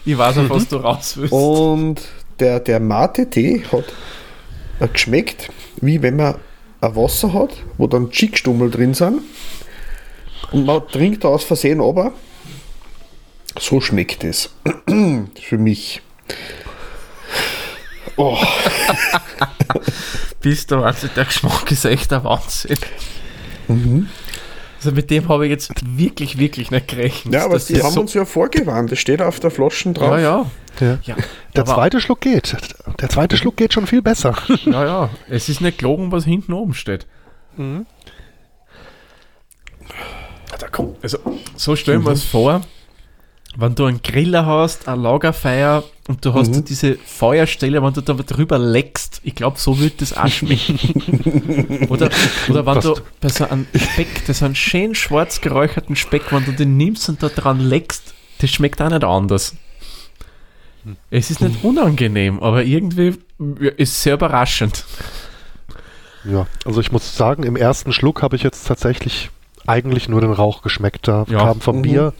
[0.06, 1.34] Ich weiß auch, was du raus willst.
[1.34, 2.00] Und
[2.40, 3.84] der, der Mate-Tee hat
[4.80, 5.50] äh, geschmeckt,
[5.82, 6.36] wie wenn man
[6.84, 9.22] ein Wasser hat, wo dann Chickstummel drin sind.
[10.52, 12.12] Und man trinkt da aus Versehen aber.
[13.58, 14.50] So schmeckt es.
[15.42, 16.02] Für mich.
[18.16, 18.38] Oh,
[20.40, 22.78] Bist du also der Geschmack ist echt der Wahnsinn.
[24.84, 27.32] Also mit dem habe ich jetzt wirklich, wirklich nicht gerechnet.
[27.32, 28.92] ja, aber die ist haben so, uns ja vorgewarnt.
[28.92, 30.10] Das steht auf der Flaschen drauf.
[30.10, 30.50] Ja, ja.
[30.78, 30.98] Ja.
[31.04, 31.16] ja.
[31.56, 32.54] Der aber- zweite Schluck geht.
[33.00, 34.36] Der zweite Schluck geht schon viel besser.
[34.66, 35.10] Ja, ja.
[35.30, 37.06] Es ist nicht gelogen, was hinten oben steht.
[37.56, 37.86] Mhm.
[40.58, 41.18] Da kommt, also,
[41.56, 42.60] so stellen wir es vor,
[43.56, 46.64] wenn du einen Griller hast, ein Lagerfeuer und du hast Mhm.
[46.64, 51.86] diese Feuerstelle, wenn du da drüber leckst, ich glaube, so wird das auch schmecken.
[51.88, 52.10] oder,
[52.48, 56.52] oder wenn du bei so einem Speck, das einen schön schwarz geräucherten Speck, wenn du
[56.52, 59.54] den nimmst und da dran leckst, das schmeckt auch nicht anders.
[61.10, 63.14] Es ist nicht unangenehm, aber irgendwie
[63.76, 64.84] ist sehr überraschend.
[66.24, 69.30] Ja, also ich muss sagen, im ersten Schluck habe ich jetzt tatsächlich
[69.66, 71.08] eigentlich nur den Rauch geschmeckt.
[71.08, 71.38] Da Ja.
[71.38, 71.82] kam vom Mhm.
[71.82, 72.12] Bier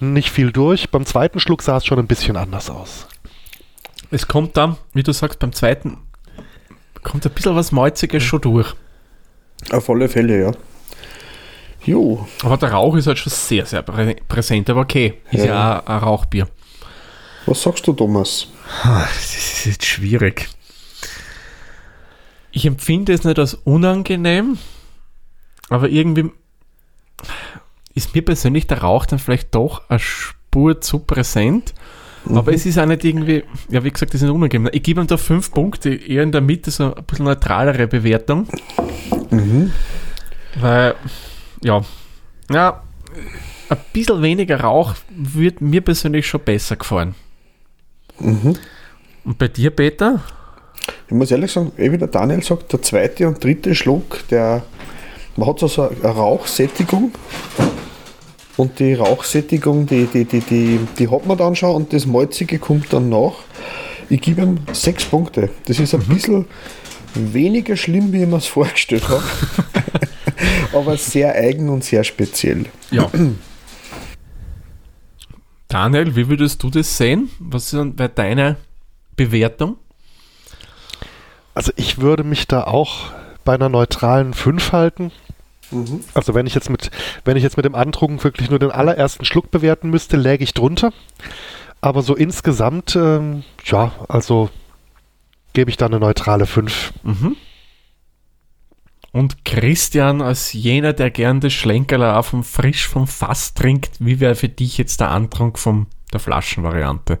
[0.00, 0.90] nicht viel durch.
[0.90, 3.06] Beim zweiten Schluck sah es schon ein bisschen anders aus.
[4.10, 5.98] Es kommt dann, wie du sagst, beim zweiten
[7.02, 8.74] kommt ein bisschen was Malziges schon durch.
[9.70, 10.52] Auf alle Fälle, ja.
[11.84, 14.68] Jo, Aber der Rauch ist halt schon sehr, sehr prä präsent.
[14.68, 15.80] Aber okay, ist ja, Ja.
[15.80, 16.48] auch ein Rauchbier.
[17.46, 18.48] was sagst du, Thomas?
[18.84, 20.48] Das ist jetzt schwierig.
[22.52, 24.58] Ich empfinde es nicht als unangenehm,
[25.68, 26.30] aber irgendwie
[27.94, 31.74] ist mir persönlich der Rauch dann vielleicht doch eine Spur zu präsent.
[32.28, 34.68] Aber es ist auch nicht irgendwie, ja, wie gesagt, das ist unangenehm.
[34.72, 38.46] Ich gebe ihm da fünf Punkte, eher in der Mitte so ein bisschen neutralere Bewertung.
[39.30, 39.72] Mhm.
[40.60, 40.94] Weil,
[41.62, 41.80] ja,
[42.50, 42.82] ja,
[43.70, 47.14] ein bisschen weniger Rauch würde mir persönlich schon besser gefallen.
[48.18, 48.54] Mhm.
[49.24, 50.22] Und bei dir, Peter?
[51.06, 54.62] Ich muss ehrlich sagen, eh wie der Daniel sagt, der zweite und dritte Schluck, der,
[55.40, 57.12] man hat so so eine Rauchsättigung
[58.58, 62.58] und die Rauchsättigung, die, die, die, die, die hat man dann schon und das Malzige
[62.58, 63.32] kommt dann nach.
[64.10, 65.48] Ich gebe ihm sechs Punkte.
[65.64, 66.44] Das ist ein bisschen
[67.14, 69.22] weniger schlimm, wie ich mir es vorgestellt habe,
[70.74, 72.66] aber sehr eigen und sehr speziell.
[72.90, 73.10] Ja.
[75.68, 77.30] Daniel, wie würdest du das sehen?
[77.38, 78.56] Was bei deiner
[79.16, 79.76] Bewertung?
[81.54, 83.12] Also ich würde mich da auch
[83.44, 85.12] bei einer neutralen 5 halten.
[86.14, 86.90] Also wenn ich jetzt mit,
[87.24, 90.54] wenn ich jetzt mit dem Antrunken wirklich nur den allerersten Schluck bewerten müsste, läge ich
[90.54, 90.92] drunter.
[91.80, 94.50] Aber so insgesamt, ähm, ja, also
[95.52, 96.92] gebe ich da eine neutrale 5.
[97.02, 97.36] Mhm.
[99.12, 104.20] Und Christian, als jener, der gern das Schlenkerler auch vom frisch vom Fass trinkt, wie
[104.20, 107.18] wäre für dich jetzt der Antrunk von der Flaschenvariante?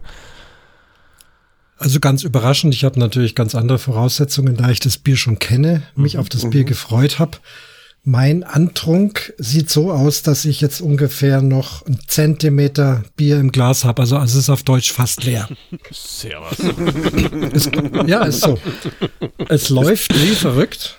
[1.78, 5.82] Also ganz überraschend, ich habe natürlich ganz andere Voraussetzungen, da ich das Bier schon kenne,
[5.96, 7.38] mich auf das Bier gefreut habe.
[8.02, 13.84] Mein Antrunk sieht so aus, dass ich jetzt ungefähr noch einen Zentimeter Bier im Glas
[13.84, 14.00] habe.
[14.02, 15.48] Also es ist auf Deutsch fast leer.
[15.92, 16.58] Servus.
[17.52, 17.70] Es,
[18.06, 18.58] ja, ist so.
[19.48, 20.96] Es läuft wie verrückt.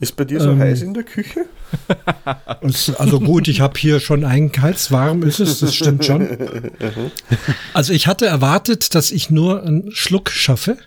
[0.00, 0.60] Ist bei dir so Ähm.
[0.60, 1.46] heiß in der Küche?
[2.60, 6.28] Es, also gut, ich habe hier schon eingeheizt, warm ist es, das stimmt schon.
[7.74, 10.78] Also ich hatte erwartet, dass ich nur einen Schluck schaffe.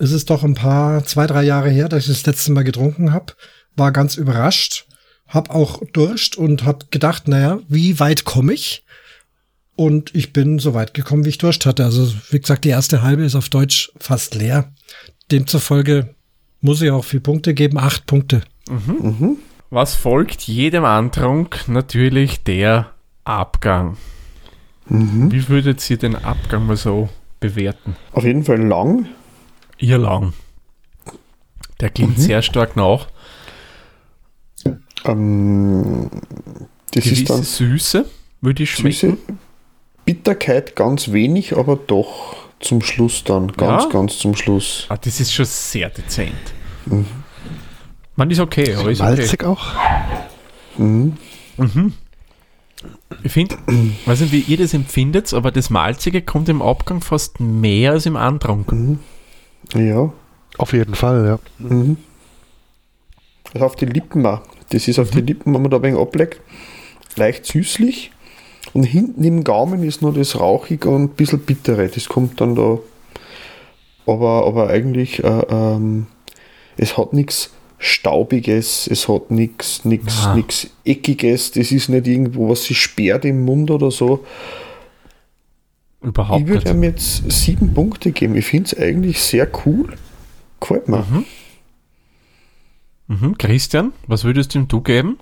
[0.00, 3.12] Es ist doch ein paar, zwei, drei Jahre her, dass ich das letzte Mal getrunken
[3.12, 3.34] habe.
[3.78, 4.86] War ganz überrascht,
[5.28, 8.84] hab auch Durst und hab gedacht, naja, wie weit komme ich?
[9.76, 11.84] Und ich bin so weit gekommen, wie ich Durst hatte.
[11.84, 14.72] Also wie gesagt, die erste halbe ist auf Deutsch fast leer.
[15.30, 16.14] Demzufolge
[16.60, 18.42] muss ich auch viel Punkte geben, acht Punkte.
[19.70, 21.68] Was folgt jedem Antrunk?
[21.68, 22.90] Natürlich der
[23.22, 23.96] Abgang.
[24.88, 27.94] Wie würdet ihr den Abgang mal so bewerten?
[28.12, 29.06] Auf jeden Fall lang.
[29.76, 30.32] Ihr lang.
[31.80, 33.06] Der klingt sehr stark nach.
[35.04, 36.10] Ähm,
[36.92, 38.04] das Gewisse ist dann Süße,
[38.40, 38.92] würde ich schmecken.
[38.92, 39.16] Süße.
[40.04, 43.52] Bitterkeit ganz wenig, aber doch zum Schluss dann.
[43.52, 43.88] Ganz, Ja?
[43.90, 44.86] ganz zum Schluss.
[44.88, 46.32] Ah, das ist schon sehr dezent.
[48.16, 49.16] Man ist okay, aber ist okay.
[49.16, 49.66] Malzig auch?
[50.76, 51.16] Mhm.
[51.56, 51.92] Mhm.
[53.22, 53.56] Ich finde,
[54.06, 58.06] weiß nicht, wie ihr das empfindet, aber das Malzige kommt im Abgang fast mehr als
[58.06, 58.72] im Antrunk.
[59.74, 60.12] Ja.
[60.56, 61.38] Auf jeden Fall, ja.
[61.58, 61.96] Mhm.
[63.52, 64.42] Also auf die Lippen auch.
[64.70, 66.40] Das ist auf die Lippen, wenn man da ein wenig ableckt,
[67.16, 68.10] leicht süßlich.
[68.74, 71.88] Und hinten im Gaumen ist nur das Rauchige und ein bisschen Bittere.
[71.88, 72.78] Das kommt dann da.
[74.06, 76.06] Aber, aber eigentlich, äh, ähm,
[76.76, 80.34] es hat nichts Staubiges, es hat nichts nichts Ah.
[80.34, 81.52] nichts Eckiges.
[81.52, 84.24] Das ist nicht irgendwo, was sich sperrt im Mund oder so.
[86.02, 88.36] Überhaupt ich würde ihm jetzt sieben Punkte geben.
[88.36, 89.94] Ich finde es eigentlich sehr cool.
[90.60, 91.06] Gefällt mir.
[91.10, 91.24] Mhm.
[93.38, 95.18] Christian, was würdest ihm du geben?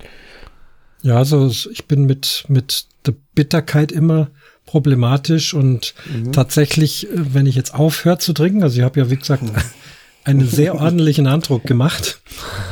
[1.03, 4.29] Ja, also ich bin mit, mit der Bitterkeit immer
[4.65, 6.33] problematisch und Mhm.
[6.33, 9.53] tatsächlich, äh, wenn ich jetzt aufhöre zu trinken, also ich habe ja wie gesagt Mhm.
[10.27, 12.21] einen sehr ordentlichen Eindruck gemacht,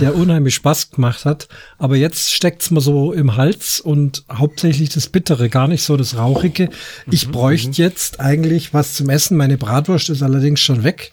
[0.00, 5.08] der unheimlich Spaß gemacht hat, aber jetzt steckt's mir so im Hals und hauptsächlich das
[5.08, 6.68] Bittere, gar nicht so das Rauchige.
[7.10, 9.36] Ich bräuchte jetzt eigentlich was zum Essen.
[9.36, 11.12] Meine Bratwurst ist allerdings schon weg.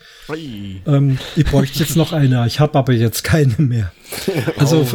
[0.88, 3.91] Ähm, ich bräuchte jetzt noch eine, ich habe aber jetzt keine mehr.
[4.58, 4.86] Also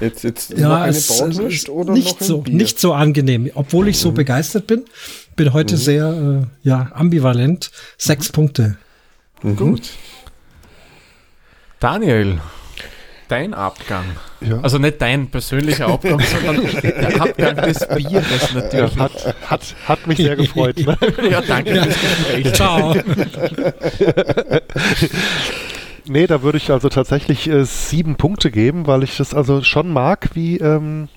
[0.00, 2.52] Jetzt, jetzt noch ja, eine es Bratwurst ist oder nicht noch so, Bier?
[2.52, 2.58] Mhm.
[2.58, 4.84] nicht so angenehm, obwohl ich so begeistert bin.
[5.36, 7.70] Bin heute sehr äh, ja ambivalent.
[7.96, 8.32] Sechs Mhm.
[8.32, 8.76] Punkte.
[9.56, 9.82] Gut.
[11.82, 12.40] Daniel,
[13.26, 14.04] dein Abgang.
[14.40, 14.60] Ja.
[14.62, 18.96] Also nicht dein persönlicher Abgang, sondern der Abgang des Bieres natürlich.
[18.96, 20.76] Hat, hat, hat mich sehr gefreut.
[20.78, 20.96] Ne?
[21.28, 22.52] Ja, danke fürs Gespräch.
[22.54, 22.94] Ciao.
[26.06, 29.92] Nee, da würde ich also tatsächlich äh, sieben Punkte geben, weil ich das also schon
[29.92, 31.08] mag, wie ähm,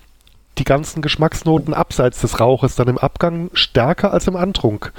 [0.58, 4.92] die ganzen Geschmacksnoten abseits des Rauches dann im Abgang stärker als im Antrunk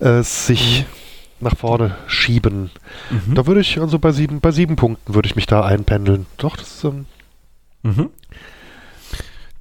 [0.00, 0.86] äh, sich
[1.44, 2.70] nach vorne schieben.
[3.34, 6.26] Da würde ich also bei sieben, bei sieben Punkten würde ich mich da einpendeln.
[6.38, 7.06] Doch, das ist, ähm,
[7.82, 8.08] Mhm.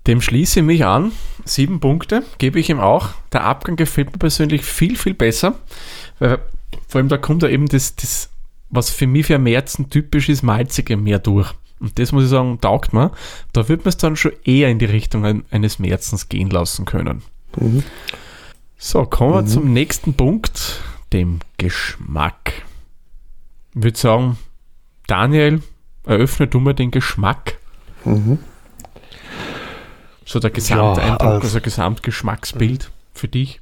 [0.07, 1.11] Dem schließe ich mich an.
[1.45, 3.09] Sieben Punkte gebe ich ihm auch.
[3.31, 5.55] Der Abgang gefällt mir persönlich viel, viel besser.
[6.19, 6.39] Weil
[6.87, 8.29] vor allem da kommt ja eben das, das
[8.69, 11.51] was für mich für Märzen typisch ist, malzige mehr durch.
[11.79, 13.11] Und das muss ich sagen, taugt mir.
[13.53, 16.85] Da wird man es dann schon eher in die Richtung ein- eines Märzens gehen lassen
[16.85, 17.21] können.
[18.77, 20.81] So, kommen wir zum nächsten Punkt,
[21.13, 22.53] dem Geschmack.
[23.75, 24.37] Ich würde sagen,
[25.07, 25.61] Daniel,
[26.05, 27.57] eröffne du mir den Geschmack.
[30.25, 33.61] So der Gesamteindruck, Ja, also, also- Gesamtgeschmacksbild für dich.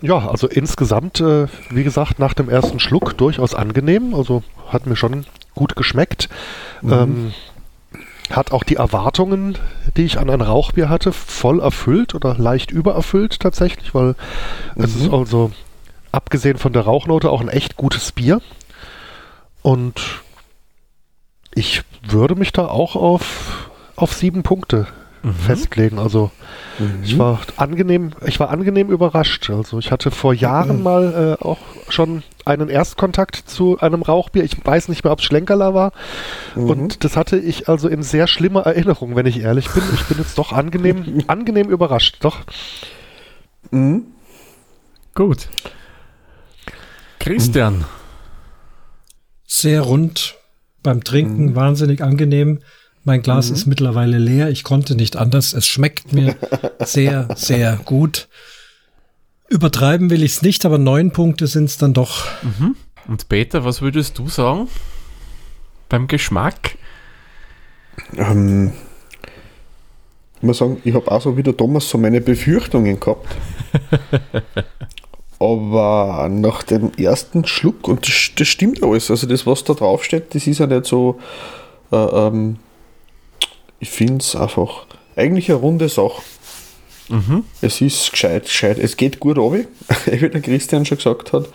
[0.00, 4.14] ja, also insgesamt, äh, wie gesagt, nach dem ersten Schluck durchaus angenehm.
[4.14, 6.28] Also hat mir schon gut geschmeckt.
[6.82, 7.32] Ähm,
[8.30, 9.58] hat auch die Erwartungen,
[9.96, 14.14] die ich an ein Rauchbier hatte, voll erfüllt oder leicht übererfüllt tatsächlich, weil
[14.76, 15.52] es ist also,
[16.12, 18.40] abgesehen von der Rauchnote, auch ein echt gutes Bier.
[19.62, 20.00] Und
[21.54, 24.86] ich würde mich da auch auf, auf sieben Punkte
[25.46, 25.98] festlegen.
[25.98, 26.30] Also
[27.04, 29.50] ich war angenehm, ich war angenehm überrascht.
[29.50, 34.42] Also ich hatte vor Jahren mal äh, auch schon einen Erstkontakt zu einem Rauchbier.
[34.42, 35.92] Ich weiß nicht mehr, ob es Schlenkerler war.
[36.56, 39.84] Und das hatte ich also in sehr schlimmer Erinnerung, wenn ich ehrlich bin.
[39.94, 42.16] Ich bin jetzt doch angenehm, angenehm überrascht.
[42.20, 42.38] Doch.
[43.70, 44.06] Mhm.
[45.14, 45.48] Gut.
[47.22, 47.84] Christian,
[49.46, 50.34] Sehr rund
[50.82, 51.54] beim Trinken, Mhm.
[51.54, 52.60] wahnsinnig angenehm.
[53.04, 54.48] Mein Glas ist mittlerweile leer.
[54.50, 55.52] Ich konnte nicht anders.
[55.52, 56.36] Es schmeckt mir
[56.84, 58.28] sehr, sehr gut.
[59.48, 62.26] Übertreiben will ich es nicht, aber neun Punkte sind es dann doch.
[63.06, 64.68] und Peter, was würdest du sagen?
[65.88, 66.78] Beim Geschmack?
[68.16, 68.72] Ähm,
[70.36, 73.28] ich muss sagen, ich habe auch so wie der Thomas so meine Befürchtungen gehabt.
[75.42, 80.34] Aber nach dem ersten Schluck, und das, das stimmt alles, also das, was da draufsteht,
[80.36, 81.18] das ist ja nicht so,
[81.90, 82.58] äh, ähm,
[83.80, 86.22] ich finde es einfach eigentlich eine runde Sache.
[87.60, 89.66] Es ist gescheit, gescheit, es geht gut runter,
[90.06, 91.48] wie der Christian schon gesagt hat.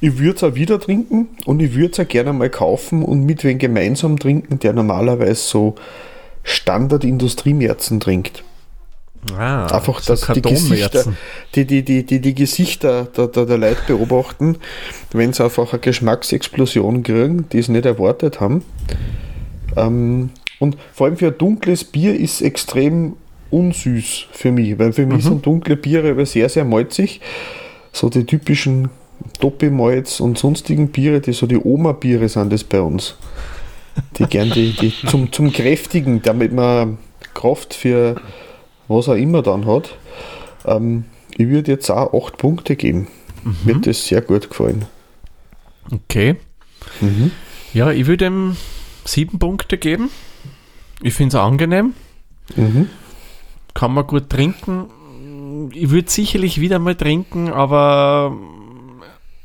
[0.00, 3.24] Ich würde es auch wieder trinken und ich würde es auch gerne mal kaufen und
[3.24, 5.76] mit wen gemeinsam trinken, der normalerweise so
[6.42, 8.42] Standard-Industriemärzen trinkt.
[9.32, 11.04] Ah, Einfach, so dass die Gesichter,
[11.54, 14.56] die, die, die, die, die Gesichter der, der, der Leute beobachten,
[15.12, 18.64] wenn sie einfach eine Geschmacksexplosion kriegen, die sie nicht erwartet haben.
[19.76, 23.16] Ähm, und vor allem für ein dunkles Bier ist extrem
[23.50, 27.20] unsüß für mich, weil für mich sind dunkle Biere aber sehr, sehr malzig.
[27.92, 28.88] So die typischen
[29.40, 33.16] Doppelmalz und sonstigen Biere, die so die Oma-Biere sind das bei uns.
[34.18, 36.98] Die gern die, die zum, zum Kräftigen, damit man
[37.32, 38.16] Kraft für
[38.88, 39.96] was er immer dann hat.
[40.64, 41.04] Ähm,
[41.36, 43.08] ich würde jetzt auch 8 Punkte geben.
[43.64, 44.86] Mir hat das sehr gut gefallen.
[45.92, 46.36] Okay.
[47.74, 48.56] Ja, ich würde ihm
[49.04, 50.10] sieben Punkte geben.
[51.02, 51.92] Ich finde es angenehm.
[52.56, 52.88] Mhm.
[53.74, 54.86] Kann man gut trinken.
[55.72, 58.36] Ich würde sicherlich wieder mal trinken, aber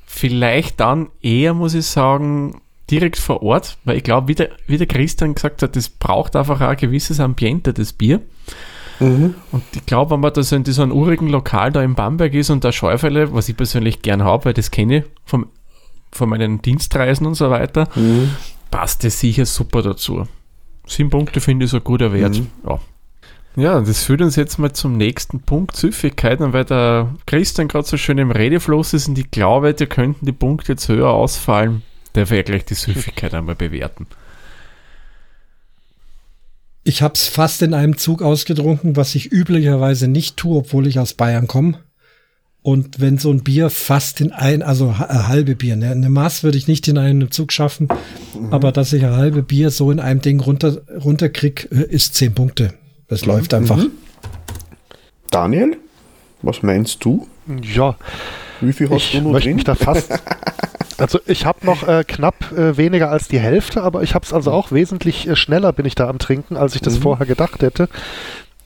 [0.05, 4.77] vielleicht dann eher, muss ich sagen, direkt vor Ort, weil ich glaube, wie der, wie
[4.77, 8.21] der Christian gesagt hat, das braucht einfach auch ein gewisses Ambiente, das Bier.
[8.99, 9.35] Mhm.
[9.51, 12.49] Und ich glaube, wenn man da so in einem urigen Lokal da in Bamberg ist
[12.49, 15.47] und da Schäufele, was ich persönlich gern habe, weil das kenne ich vom,
[16.11, 18.31] von meinen Dienstreisen und so weiter, Mhm.
[18.71, 20.27] passt das sicher super dazu.
[20.87, 22.41] Sieben Punkte finde ich so guter Wert.
[22.65, 22.79] Ja.
[23.55, 26.41] ja, das führt uns jetzt mal zum nächsten Punkt, Süffigkeit.
[26.41, 30.25] Und weil der Christian gerade so schön im Redefluss ist und ich glaube, dir könnten
[30.25, 31.83] die Punkte jetzt höher ausfallen,
[32.13, 34.07] darf er gleich die Süffigkeit einmal bewerten.
[36.89, 40.97] Ich habe es fast in einem Zug ausgetrunken, was ich üblicherweise nicht tue, obwohl ich
[40.97, 41.75] aus Bayern komme.
[42.63, 46.41] Und wenn so ein Bier fast in ein, also ein halbe Bier, ne, eine Maß
[46.43, 47.89] würde ich nicht in einem Zug schaffen,
[48.49, 52.33] aber dass ich ein halbe Bier so in einem Ding runter, runterkrieg, äh, ist zehn
[52.33, 52.73] Punkte.
[53.07, 53.85] Das läuft einfach.
[55.29, 55.77] Daniel,
[56.41, 57.27] was meinst du?
[57.71, 57.97] Ja,
[58.61, 59.57] Wie viel hast ich du noch möchte drin?
[59.57, 60.09] mich da fast.
[60.99, 64.33] Also ich habe noch äh, knapp äh, weniger als die Hälfte, aber ich habe es
[64.33, 67.61] also auch wesentlich äh, schneller bin ich da am Trinken, als ich das vorher gedacht
[67.61, 67.89] hätte.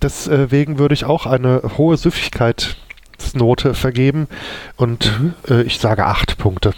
[0.02, 4.28] Deswegen würde ich auch eine hohe Süffigkeitsnote vergeben
[4.76, 5.18] und
[5.50, 6.74] äh, ich sage acht Punkte.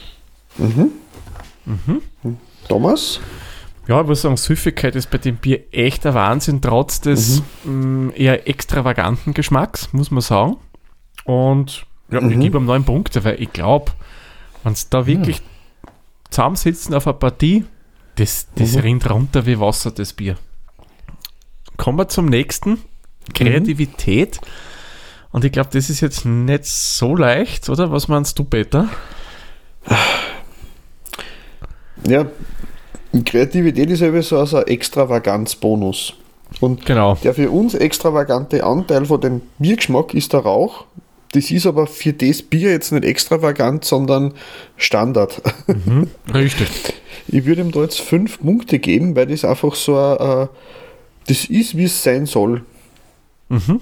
[2.68, 3.20] Thomas?
[3.88, 8.14] Ja, ich muss sagen, Süffigkeit ist bei dem Bier echt ein Wahnsinn, trotz des mh,
[8.14, 10.58] eher extravaganten Geschmacks, muss man sagen.
[11.24, 13.92] Und ja, ich gebe ihm neun Punkte, weil ich glaube,
[14.66, 15.42] wenn es da wirklich
[16.32, 17.66] zusammensitzen auf einer Partie,
[18.16, 20.36] das, das rinnt runter wie Wasser, das Bier.
[21.78, 22.80] Kommen wir zum nächsten.
[23.34, 24.40] Kreativität.
[25.32, 27.92] Und ich glaube, das ist jetzt nicht so leicht, oder?
[27.92, 28.90] Was meinst du, Peter?
[32.08, 32.26] Ja,
[33.24, 36.14] Kreativität ist ja so also ein Extravaganzbonus.
[36.60, 37.16] Und Genau.
[37.24, 40.86] der für uns extravagante Anteil von dem Biergeschmack ist der Rauch.
[41.36, 44.34] Das ist aber für das Bier jetzt nicht extravagant, sondern
[44.78, 45.42] Standard.
[46.34, 46.70] Richtig.
[47.28, 50.48] Ich würde ihm da jetzt fünf Punkte geben, weil das einfach so ein, äh,
[51.28, 52.64] das ist, wie es sein soll.
[53.50, 53.82] Mhm.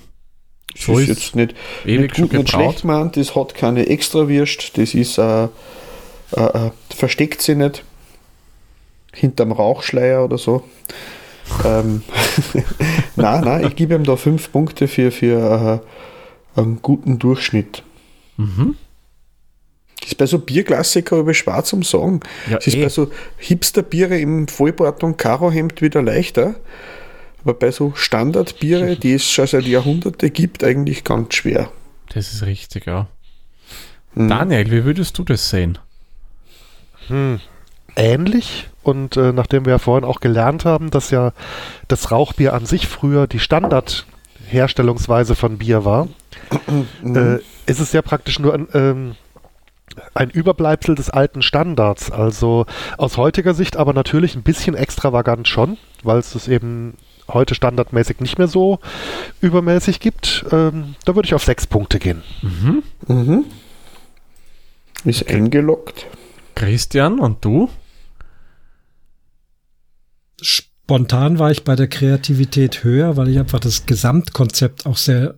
[0.74, 3.86] Das So ist ist jetzt nicht, ewig nicht gut, nicht schlecht gemeint, das hat keine
[3.86, 5.48] Extrawürst, das ist, äh, äh,
[6.36, 7.84] äh, versteckt sie nicht
[9.14, 10.64] hinterm Rauchschleier oder so.
[11.64, 12.02] ähm,
[13.16, 15.88] nein, nein, ich gebe ihm da fünf Punkte für, für äh,
[16.56, 17.84] einen guten Durchschnitt.
[18.38, 18.76] Mhm.
[20.00, 22.20] Das ist bei so Bierklassiker über schwer zum Sagen.
[22.50, 22.84] Ja, Es ist eh.
[22.84, 26.56] bei so Hipsterbiere im Vollbart und Karohemd wieder leichter.
[27.44, 31.70] Aber bei so Standardbiere, die es schon seit Jahrhunderten gibt, eigentlich ganz schwer.
[32.14, 33.08] Das ist richtig, ja.
[34.14, 34.30] Mhm.
[34.30, 35.78] Daniel, wie würdest du das sehen?
[37.08, 37.40] Hm.
[37.96, 38.70] Ähnlich.
[38.82, 41.32] Und äh, nachdem wir ja vorhin auch gelernt haben, dass ja
[41.88, 43.40] das Rauchbier an sich früher die
[44.54, 46.08] Standardherstellungsweise von Bier war,
[47.04, 49.16] äh, ist es ja praktisch nur ein, ähm,
[50.14, 52.12] ein Überbleibsel des alten Standards.
[52.12, 52.66] Also
[52.98, 56.98] aus heutiger Sicht aber natürlich ein bisschen extravagant schon, weil es das eben
[57.28, 58.80] heute standardmäßig nicht mehr so
[59.42, 60.46] übermäßig gibt.
[60.52, 62.22] Ähm, da würde ich auf sechs Punkte gehen.
[63.08, 63.46] Mhm.
[65.04, 66.06] Ist eingeloggt.
[66.56, 67.70] Christian und du?
[70.86, 75.36] Spontan war ich bei der Kreativität höher, weil ich einfach das Gesamtkonzept auch sehr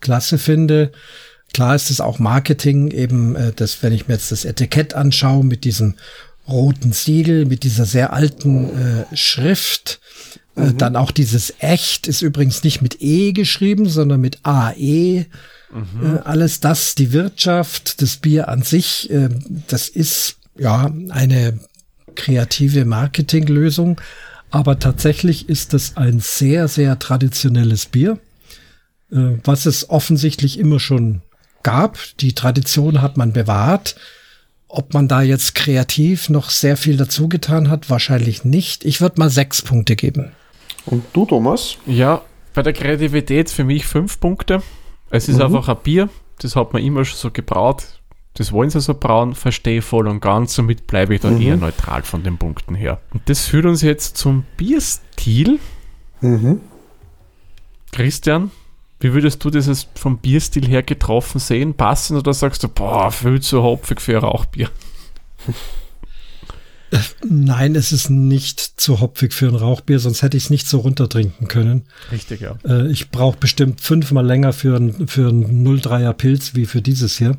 [0.00, 0.90] klasse finde.
[1.52, 5.44] Klar ist es auch Marketing, eben äh, das, wenn ich mir jetzt das Etikett anschaue
[5.44, 5.94] mit diesem
[6.48, 10.00] roten Siegel, mit dieser sehr alten äh, Schrift.
[10.56, 14.74] Äh, dann auch dieses Echt ist übrigens nicht mit E geschrieben, sondern mit AE.
[14.74, 15.26] Äh,
[16.24, 19.28] alles das, die Wirtschaft, das Bier an sich, äh,
[19.68, 21.60] das ist ja eine
[22.16, 24.00] kreative Marketinglösung.
[24.50, 28.18] Aber tatsächlich ist es ein sehr, sehr traditionelles Bier,
[29.12, 31.22] äh, was es offensichtlich immer schon
[31.62, 31.98] gab.
[32.18, 33.96] Die Tradition hat man bewahrt.
[34.66, 38.84] Ob man da jetzt kreativ noch sehr viel dazu getan hat, wahrscheinlich nicht.
[38.84, 40.32] Ich würde mal sechs Punkte geben.
[40.86, 41.76] Und du, Thomas?
[41.86, 42.22] Ja,
[42.54, 44.62] bei der Kreativität für mich fünf Punkte.
[45.10, 47.99] Es ist einfach ein Bier, das hat man immer schon so gebraut.
[48.34, 50.54] Das wollen sie so brauen, verstehe voll und ganz.
[50.54, 53.00] Somit bleibe ich da eher neutral von den Punkten her.
[53.12, 55.58] Und das führt uns jetzt zum Bierstil.
[56.20, 56.60] Mhm.
[57.92, 58.50] Christian,
[59.00, 61.74] wie würdest du das jetzt vom Bierstil her getroffen sehen?
[61.74, 64.70] Passen oder sagst du, boah, viel zu hopfig für ein Rauchbier?
[67.28, 70.78] Nein, es ist nicht zu hopfig für ein Rauchbier, sonst hätte ich es nicht so
[70.78, 71.84] runtertrinken können.
[72.10, 72.58] Richtig, ja.
[72.64, 77.16] Äh, ich brauche bestimmt fünfmal länger für ein, für ein 03er Pilz wie für dieses
[77.16, 77.38] hier.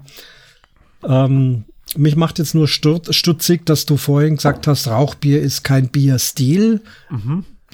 [1.07, 1.63] Ähm,
[1.97, 6.81] mich macht jetzt nur stutzig, dass du vorhin gesagt hast, Rauchbier ist kein Bierstil.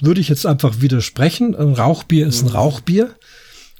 [0.00, 1.54] Würde ich jetzt einfach widersprechen.
[1.54, 3.14] Ein Rauchbier ist ein Rauchbier.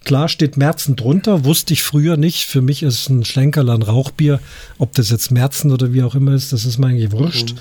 [0.05, 2.45] Klar steht Merzen drunter, wusste ich früher nicht.
[2.45, 4.41] Für mich ist ein Schlenkerl ein Rauchbier.
[4.79, 7.55] Ob das jetzt Merzen oder wie auch immer ist, das ist mir eigentlich wurscht.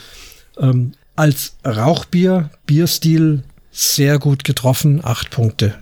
[0.60, 5.76] Ähm, als Rauchbier, Bierstil, sehr gut getroffen, acht Punkte.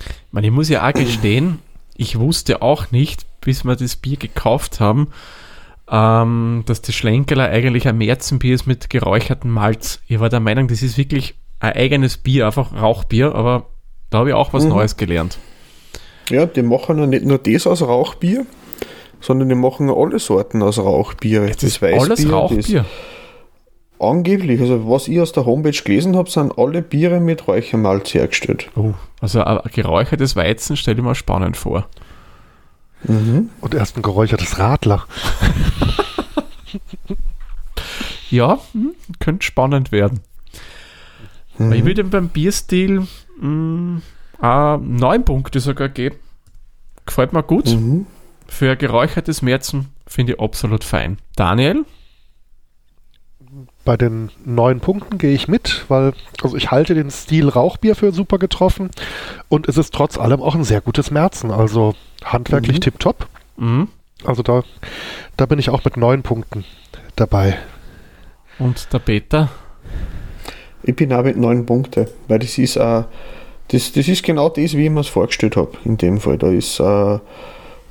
[0.00, 1.60] Ich, meine, ich muss ja auch gestehen,
[1.96, 5.06] ich wusste auch nicht, bis wir das Bier gekauft haben,
[5.88, 10.00] ähm, dass das Schlenkerler eigentlich ein Märzenbier ist mit geräuchertem Malz.
[10.08, 13.66] Ich war der Meinung, das ist wirklich ein eigenes Bier, einfach Rauchbier, aber
[14.10, 15.38] da habe ich auch was Neues gelernt.
[16.28, 18.46] Ja, die machen ja nicht nur das aus Rauchbier,
[19.20, 21.46] sondern die machen alle Sorten aus Rauchbier.
[21.46, 22.80] Das ist alles Rauchbier.
[22.80, 22.86] Das
[24.00, 28.70] angeblich, also was ich aus der Homepage gelesen habe, sind alle Biere mit Räuchermalz hergestellt.
[28.74, 31.86] Oh, also ein geräuchertes Weizen stelle ich mir spannend vor.
[33.08, 33.50] Mhm.
[33.60, 35.06] Und erst ein geräuchertes Radler.
[38.30, 40.20] Ja, hm, könnte spannend werden.
[41.58, 41.72] Mhm.
[41.72, 43.06] Ich würde ihm beim Bierstil
[43.40, 44.00] mh,
[44.40, 46.16] auch neun Punkte sogar geben.
[47.06, 47.66] Gefällt mir gut.
[47.66, 48.06] Mhm.
[48.48, 51.18] Für ein geräuchertes Märzen finde ich absolut fein.
[51.36, 51.84] Daniel?
[53.86, 56.12] Bei den neun Punkten gehe ich mit, weil
[56.42, 58.90] also ich halte den Stil Rauchbier für super getroffen
[59.48, 61.50] und es ist trotz allem auch ein sehr gutes Märzen.
[61.52, 62.80] Also handwerklich Mhm.
[62.80, 63.28] tipptopp.
[63.56, 63.88] Mhm.
[64.24, 64.62] Also da,
[65.36, 66.64] da bin ich auch mit neun Punkten
[67.14, 67.56] dabei.
[68.58, 69.50] Und der Peter?
[70.82, 73.04] Ich bin auch mit neun Punkten, weil das ist äh,
[73.68, 75.72] das, das ist genau das, wie ich mir es vorgestellt habe.
[75.84, 76.38] In dem Fall.
[76.38, 77.18] Da ist äh, äh,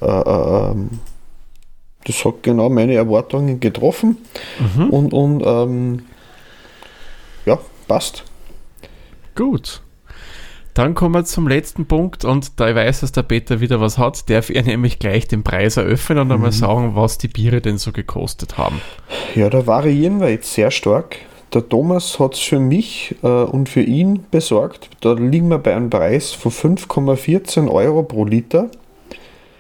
[0.02, 0.90] äh, ähm,
[2.06, 4.18] das hat genau meine Erwartungen getroffen
[4.76, 4.90] Mhm.
[4.90, 6.04] und, und ähm,
[7.46, 8.24] ja, passt.
[9.36, 9.82] Gut.
[10.74, 13.98] Dann kommen wir zum letzten Punkt und da ich weiß, dass der Peter wieder was
[13.98, 17.78] hat, darf er nämlich gleich den Preis eröffnen und einmal sagen, was die Biere denn
[17.78, 18.82] so gekostet haben.
[19.36, 21.16] Ja, da variieren wir jetzt sehr stark.
[21.54, 24.90] Der Thomas hat es für mich äh, und für ihn besorgt.
[25.00, 28.70] Da liegen wir bei einem Preis von 5,14 Euro pro Liter.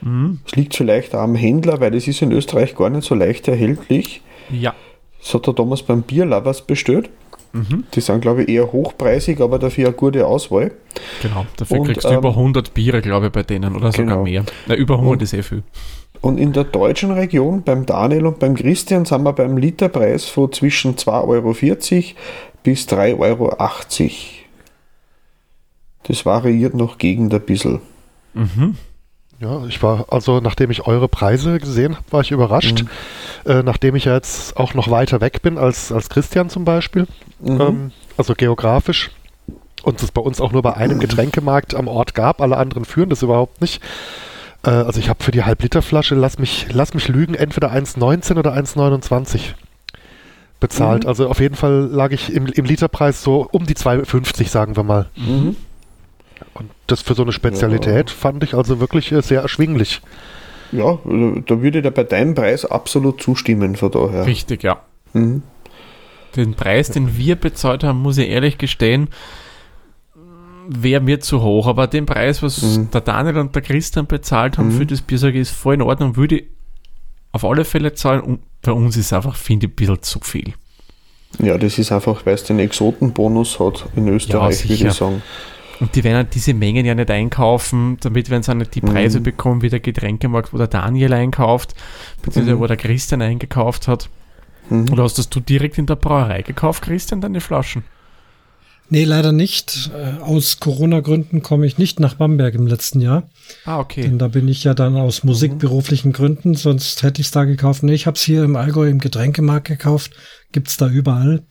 [0.05, 0.39] Mhm.
[0.45, 3.47] Das liegt vielleicht auch am Händler, weil das ist in Österreich gar nicht so leicht
[3.47, 4.21] erhältlich.
[4.51, 4.73] Ja.
[5.19, 7.09] Das hat der Thomas beim Bierlovers bestellt.
[7.53, 7.85] Mhm.
[7.93, 10.71] Die sind, glaube ich, eher hochpreisig, aber dafür eine gute Auswahl.
[11.23, 11.45] Genau.
[11.57, 14.23] Dafür Und, kriegst du ähm, über 100 Biere, glaube ich, bei denen oder sogar Genau.
[14.23, 14.45] mehr.
[14.67, 15.63] Na, über 100 Und- ist eh viel.
[16.21, 20.51] Und in der deutschen Region, beim Daniel und beim Christian, sind wir beim Literpreis von
[20.51, 22.19] zwischen 2,40 Euro
[22.63, 23.55] bis 3,80 Euro.
[26.03, 27.79] Das variiert noch gegen ein bisschen.
[28.33, 28.75] Mhm.
[29.39, 32.85] Ja, ich war, also nachdem ich eure Preise gesehen habe, war ich überrascht.
[33.45, 37.05] Äh, nachdem ich ja jetzt auch noch weiter weg bin als, als Christian zum Beispiel,
[37.41, 37.61] Mhm.
[37.61, 39.11] ähm, also geografisch,
[39.83, 43.09] und es bei uns auch nur bei einem Getränkemarkt am Ort gab, alle anderen führen
[43.09, 43.83] das überhaupt nicht.
[44.63, 48.53] Äh, also ich habe für die Halbliterflasche, lass mich, lass mich lügen, entweder 1,19 oder
[48.53, 49.53] 1,29
[50.59, 51.03] bezahlt.
[51.03, 51.09] Mhm.
[51.09, 54.83] Also auf jeden Fall lag ich im, im Literpreis so um die 2,50 sagen wir
[54.83, 55.07] mal.
[55.17, 55.55] Mhm.
[56.53, 60.01] Und das für so eine Spezialität fand ich also wirklich äh, sehr erschwinglich.
[60.71, 64.25] Ja, äh, da würde ich dir bei deinem Preis absolut zustimmen, von daher.
[64.25, 64.81] Richtig, ja.
[65.13, 65.43] Mhm.
[66.35, 69.07] Den Preis, den wir bezahlt haben, muss ich ehrlich gestehen,
[70.67, 71.67] wäre mir zu hoch.
[71.67, 72.91] Aber den Preis, was Mhm.
[72.91, 74.77] der Daniel und der Christian bezahlt haben Mhm.
[74.79, 76.45] für das Bier, sage ich, ist voll in Ordnung, würde ich
[77.31, 78.21] auf alle Fälle zahlen.
[78.21, 80.53] Und bei uns ist einfach, finde ich, ein bisschen zu viel.
[81.39, 84.87] Ja, das ist einfach, weil es den Exotenbonus hat in Österreich, würde sicher.
[84.89, 85.21] ich sagen.
[85.79, 88.81] Und die werden halt diese Mengen ja nicht einkaufen, damit werden sie auch nicht die
[88.81, 89.23] Preise Mhm.
[89.23, 91.75] bekommen, wie der Getränkemarkt, wo der Daniel einkauft,
[92.21, 92.59] beziehungsweise Mhm.
[92.61, 94.09] wo der Christian eingekauft hat.
[94.69, 94.89] Mhm.
[94.91, 97.83] Oder hast das du direkt in der Brauerei gekauft, Christian, deine Flaschen?
[98.89, 99.89] Nee, leider nicht.
[99.95, 103.29] Äh, Aus Corona-Gründen komme ich nicht nach Bamberg im letzten Jahr.
[103.65, 104.03] Ah, okay.
[104.03, 107.83] Denn da bin ich ja dann aus musikberuflichen Gründen, sonst hätte ich es da gekauft.
[107.83, 110.11] Nee, ich habe es hier im Allgäu im Getränkemarkt gekauft.
[110.51, 111.41] Gibt's da überall.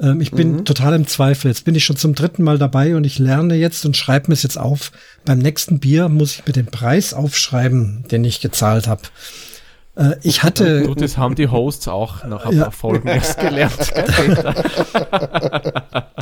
[0.00, 1.48] Ähm, ich bin total im Zweifel.
[1.48, 4.34] Jetzt bin ich schon zum dritten Mal dabei und ich lerne jetzt und schreibe mir
[4.34, 4.90] es jetzt auf.
[5.24, 9.02] Beim nächsten Bier muss ich mir den Preis aufschreiben, den ich gezahlt habe.
[9.96, 12.64] Äh, ich hatte Du, das haben die Hosts auch nach ein Ja.
[12.64, 13.74] paar Folgen erst gelernt.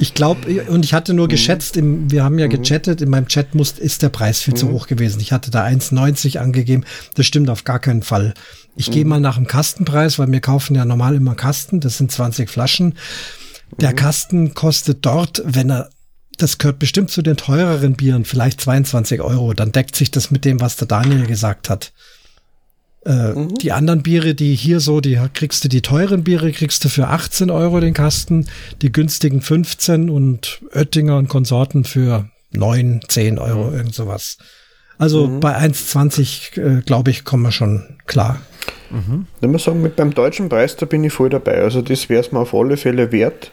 [0.01, 3.57] Ich glaube, und ich hatte nur geschätzt, im, wir haben ja gechattet, in meinem Chat
[3.57, 5.21] muss, ist der Preis viel zu hoch gewesen.
[5.21, 6.85] Ich hatte da 1,90 angegeben.
[7.17, 8.33] Das stimmt auf gar keinen Fall.
[8.77, 11.81] Ich gehe mal nach dem Kastenpreis, weil wir kaufen ja normal immer Kasten.
[11.81, 12.95] Das sind 20 Flaschen.
[13.81, 15.91] Der Kasten kostet dort, wenn er,
[16.39, 19.53] das gehört bestimmt zu den teureren Bieren, vielleicht 22 Euro.
[19.53, 21.93] Dann deckt sich das mit dem, was der Daniel gesagt hat.
[23.09, 26.91] Äh, Die anderen Biere, die hier so, die kriegst du, die teuren Biere kriegst du
[26.91, 28.47] für 18 Euro den Kasten,
[28.83, 34.37] die günstigen 15 und Oettinger und Konsorten für 9, 10 Euro, irgend sowas.
[34.99, 38.41] Also bei 1,20, äh, glaube ich, kommen wir schon klar.
[39.41, 41.63] Ich muss sagen, mit beim deutschen Preis, da bin ich voll dabei.
[41.63, 43.53] Also das wäre es mir auf alle Fälle wert.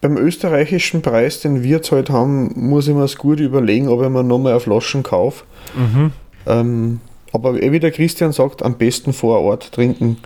[0.00, 4.02] Beim österreichischen Preis, den wir jetzt halt haben, muss ich mir es gut überlegen, ob
[4.02, 5.44] ich mir nochmal eine Flaschen kaufe.
[5.74, 6.12] Mhm.
[6.46, 7.00] Ähm,
[7.32, 10.18] aber wie der Christian sagt, am besten vor Ort trinken.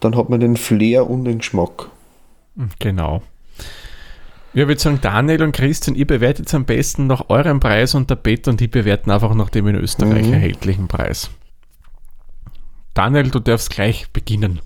[0.00, 1.88] Dann hat man den Flair und den Geschmack.
[2.78, 3.22] Genau.
[4.52, 8.10] Ja, Ich würde sagen, Daniel und Christian, ihr bewertet am besten nach eurem Preis und
[8.10, 10.32] der Peter und die bewerten einfach nach dem in Österreich Mhm.
[10.34, 11.30] erhältlichen Preis.
[12.94, 14.60] Daniel, du darfst gleich beginnen.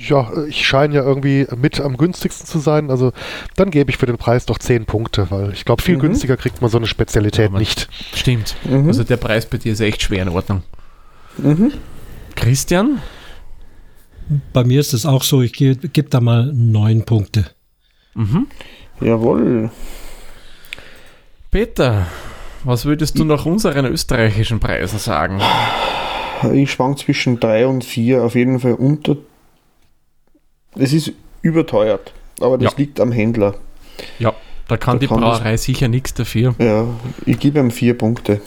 [0.00, 2.90] Ja, ich scheine ja irgendwie mit am günstigsten zu sein.
[2.90, 3.12] Also
[3.56, 6.00] dann gebe ich für den Preis doch 10 Punkte, weil ich glaube, viel Mhm.
[6.02, 7.88] günstiger kriegt man so eine Spezialität Ja, nicht.
[8.14, 8.54] Stimmt.
[8.64, 8.86] Mhm.
[8.86, 10.62] Also der Preis bei dir ist echt schwer in Ordnung.
[11.38, 11.72] Mhm.
[12.36, 13.00] Christian?
[14.52, 17.46] Bei mir ist es auch so, ich gebe geb da mal neun Punkte.
[18.14, 18.46] Mhm.
[19.00, 19.70] Jawohl.
[21.50, 22.06] Peter,
[22.64, 25.40] Was würdest du nach unseren österreichischen Preisen sagen?
[26.52, 29.16] Ich schwank zwischen 3 und 4, auf jeden Fall unter.
[30.78, 31.12] Es ist
[31.42, 32.78] überteuert, aber das Ja.
[32.78, 33.54] liegt am Händler.
[34.18, 34.32] Ja,
[34.68, 36.54] da kann Da die kann das- Brauerei sicher nichts dafür.
[36.58, 36.86] Ja,
[37.26, 38.40] ich gebe ihm 4 Punkte.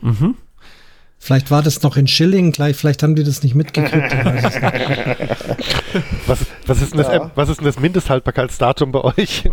[0.00, 0.36] Mhm.
[1.18, 4.12] Vielleicht war das noch in Schilling gleich, vielleicht haben die das nicht mitgekriegt.
[6.26, 7.30] Was, was, ist denn das, Ja.
[7.34, 9.16] was ist denn das Mindesthaltbarkeitsdatum bei euch?
[9.16, 9.44] Ich,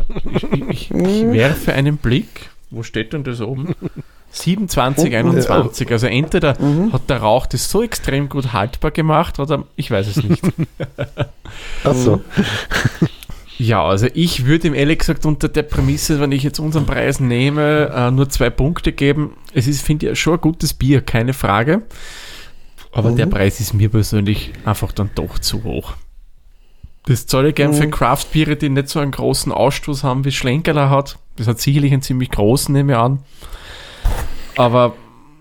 [0.70, 2.50] ich, ich werfe einen Blick.
[2.72, 3.76] Wo steht denn das oben?
[4.32, 5.92] 27, 21.
[5.92, 6.56] Also entweder
[6.92, 10.42] hat der Rauch das so extrem gut haltbar gemacht oder ich weiß es nicht.
[11.84, 12.22] Achso.
[13.58, 17.20] Ja, also ich würde ihm ehrlich gesagt unter der Prämisse, wenn ich jetzt unseren Preis
[17.20, 19.36] nehme, äh, nur zwei Punkte geben.
[19.54, 21.84] Es ist, finde ich, schon ein gutes Bier, keine Frage.
[22.92, 25.94] Aber der Preis ist mir persönlich einfach dann doch zu hoch.
[27.06, 30.90] Das zahle ich gern für Craft-Biere, die nicht so einen großen Ausstoß haben, wie Schlenkerler
[30.90, 31.20] hat.
[31.36, 33.20] Das hat sicherlich einen ziemlich großen, nehme ich an.
[34.56, 34.96] Aber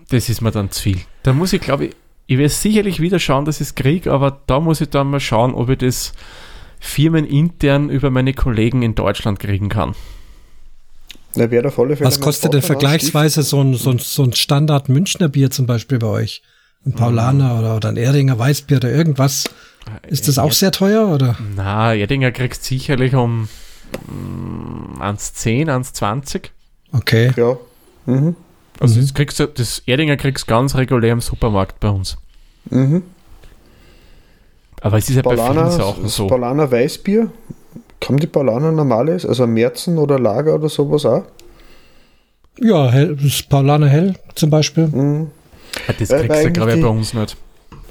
[0.09, 1.01] das ist mir dann zu viel.
[1.23, 1.95] Da muss ich, glaube ich,
[2.27, 5.19] ich werde sicherlich wieder schauen, dass ich es kriege, aber da muss ich dann mal
[5.19, 6.13] schauen, ob ich das
[6.79, 9.95] firmenintern über meine Kollegen in Deutschland kriegen kann.
[11.35, 14.33] Da wäre auf alle Fälle Was kostet denn vergleichsweise so ein, so ein, so ein
[14.33, 16.41] Standard Münchner Bier zum Beispiel bei euch?
[16.85, 19.45] Ein Paulaner oder, oder ein Erdinger Weißbier oder irgendwas?
[20.07, 21.37] Ist das auch sehr teuer oder?
[21.55, 23.47] Na, Erdinger kriegst sicherlich um
[24.07, 26.49] mm, 1,10, 1,20.
[26.91, 27.31] Okay.
[27.37, 27.57] Ja.
[28.05, 28.35] Mhm.
[28.81, 32.17] Also das, kriegst du, das Erdinger kriegst du ganz regulär im Supermarkt bei uns.
[32.69, 33.03] Mhm.
[34.81, 36.27] Aber es ist ja bei vielen Sachen das so.
[36.27, 37.29] Paulaner Weißbier.
[37.99, 41.23] Kann die Paulaner normales, also Märzen oder Lager oder sowas auch?
[42.59, 44.87] Ja, hell, das Paulaner Hell zum Beispiel.
[44.87, 45.27] Mhm.
[45.87, 47.37] Ah, Das Weil- kriegst weil du, glaube ich, bei uns nicht.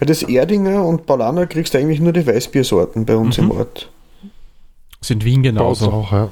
[0.00, 3.44] Bei das Erdinger und Paulaner kriegst du eigentlich nur die Weißbiersorten bei uns Mhm.
[3.44, 3.88] im Ort.
[5.08, 5.90] In Wien genauso.
[5.90, 6.28] auch, ja.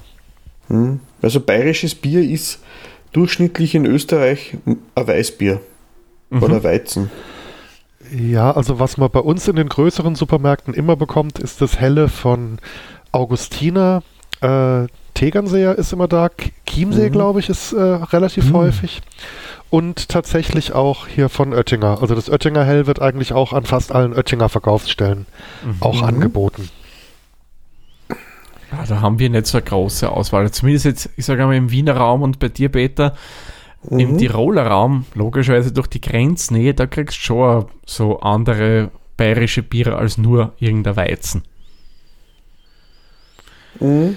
[0.69, 1.01] Mhm.
[1.23, 2.59] Also bayerisches Bier ist
[3.13, 5.61] durchschnittlich in Österreich ein Weißbier
[6.31, 6.43] Mhm.
[6.43, 7.11] oder Weizen.
[8.15, 12.09] Ja, also was man bei uns in den größeren Supermärkten immer bekommt, ist das Helle
[12.09, 12.59] von
[13.13, 14.03] Augustiner.
[14.41, 16.29] Äh, Tegernseer ist immer da.
[16.67, 17.13] Chiemsee, Mhm.
[17.13, 18.55] glaube ich, ist äh, relativ Mhm.
[18.55, 19.01] häufig.
[19.71, 21.99] Und tatsächlich auch hier von Oettinger.
[22.01, 25.27] Also das Oettinger Hell wird eigentlich auch an fast allen Oettinger Verkaufsstellen
[25.65, 25.77] Mhm.
[25.81, 26.71] auch angeboten.
[28.71, 30.51] Ja, da haben wir nicht so eine große Auswahl.
[30.51, 33.15] Zumindest jetzt, ich sage einmal, im Wiener Raum und bei dir, Peter,
[33.91, 34.19] im Mhm.
[34.19, 40.19] Tiroler Raum, logischerweise durch die Grenznähe, da kriegst du schon so andere bayerische Biere als
[40.19, 41.43] nur irgendein Weizen.
[43.81, 44.17] Mhm.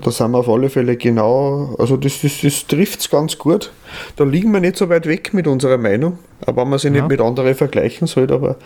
[0.03, 3.71] Da sind wir auf alle Fälle genau, also das, das, das trifft es ganz gut.
[4.17, 7.01] Da liegen wir nicht so weit weg mit unserer Meinung, aber wenn man sich Ja.
[7.01, 8.57] nicht mit anderen vergleichen sollte, aber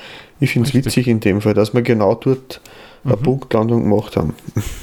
[0.41, 2.61] ich finde es witzig in dem Fall, dass wir genau dort
[3.05, 3.23] eine Mhm.
[3.23, 4.35] Punktlandung gemacht haben.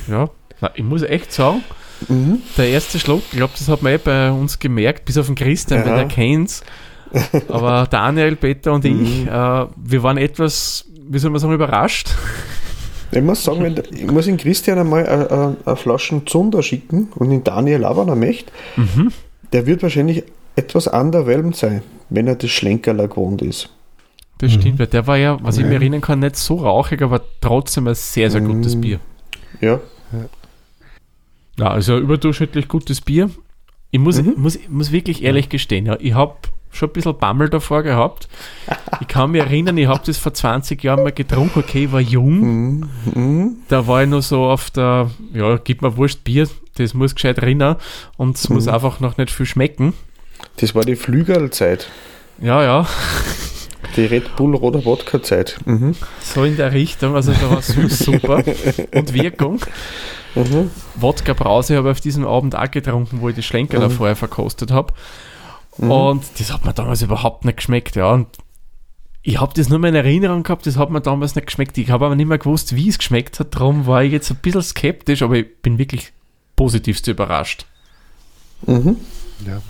[0.07, 0.29] Ja,
[0.61, 1.63] Na, ich muss echt sagen,
[2.07, 2.41] Mhm.
[2.57, 5.35] der erste Schluck, ich glaube, das hat man eh bei uns gemerkt, bis auf den
[5.35, 5.95] Christian, weil Ja.
[5.97, 6.63] der kennt's.
[7.49, 9.27] Aber Daniel, Peter und ich, Mhm.
[9.27, 12.09] äh, wir waren etwas, wie soll man sagen, überrascht.
[13.11, 17.09] Ich muss sagen, wenn, ich muss in Christian einmal eine, eine, eine Flaschen Zunder schicken
[17.15, 18.51] und in Daniel auch, wenn er möchte.
[18.75, 19.11] Mhm.
[19.53, 20.23] Der wird wahrscheinlich
[20.55, 23.69] etwas underwhelmed sein, wenn er das Schlenkerler gewohnt ist.
[24.39, 24.61] Das Mhm.
[24.61, 27.87] stimmt, weil der war ja, was ich mir erinnern kann, nicht so rauchig, aber trotzdem
[27.87, 28.81] ein sehr, sehr gutes Mhm.
[28.81, 28.99] Bier.
[29.61, 29.79] Ja,
[31.59, 33.31] Ja, also ein überdurchschnittlich gutes Bier.
[33.89, 34.33] Ich muss, Mhm.
[34.37, 36.35] muss, muss wirklich ehrlich gestehen, ja, ich habe
[36.71, 38.27] schon ein bisschen Bammel davor gehabt.
[39.01, 41.99] Ich kann mich erinnern, ich habe das vor 20 Jahren mal getrunken, okay, ich war
[42.01, 42.39] jung.
[42.39, 42.89] mhm.
[43.15, 43.57] Mhm.
[43.67, 46.47] Da war ich nur so auf der, ja, gib mir wurscht Bier,
[46.77, 47.75] das muss gescheit rinnen
[48.17, 48.73] und es muss Mhm.
[48.73, 49.93] einfach noch nicht viel schmecken.
[50.57, 51.87] Das war die Flügelzeit.
[52.39, 52.87] Ja, ja,
[53.95, 55.57] Die Red Bull Roter Wodka Zeit.
[55.65, 55.95] Mhm.
[56.21, 57.15] so in der Richtung.
[57.15, 58.43] Also da war süß super
[58.93, 59.59] und Wirkung.
[60.35, 60.69] Mhm.
[60.95, 63.91] Wodka Brause habe ich auf diesem Abend auch getrunken, wo ich die Schlenker da Mhm.
[63.93, 64.93] vorher verkostet habe.
[65.77, 65.91] Mhm.
[65.91, 68.11] Und das hat mir damals überhaupt nicht geschmeckt, ja.
[68.11, 68.27] Und
[69.21, 71.77] ich habe das nur mal in Erinnerung gehabt, das hat mir damals nicht geschmeckt.
[71.77, 73.55] Ich habe aber nicht mehr gewusst, wie es geschmeckt hat.
[73.55, 76.13] Darum war ich jetzt ein bisschen skeptisch, aber ich bin wirklich
[76.55, 77.65] positivst überrascht.
[78.65, 78.97] Mhm.
[79.45, 79.61] Ja.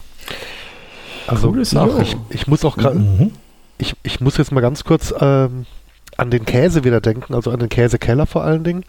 [1.28, 2.02] Also Coole Sache.
[2.04, 3.32] ich, ich muss auch gerade, Mhm.
[3.78, 5.66] ich, ich muss jetzt mal ganz kurz ähm,
[6.16, 8.86] an den Käse wieder denken, also an den Käsekeller vor allen Dingen.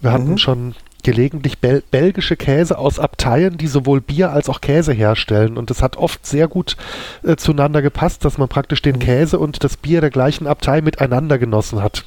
[0.00, 0.38] Wir hatten Mhm.
[0.38, 5.56] schon gelegentlich bel belgische Käse aus Abteien, die sowohl Bier als auch Käse herstellen.
[5.56, 6.76] Und das hat oft sehr gut
[7.22, 11.38] äh, zueinander gepasst, dass man praktisch den Käse und das Bier der gleichen Abtei miteinander
[11.38, 12.04] genossen hat.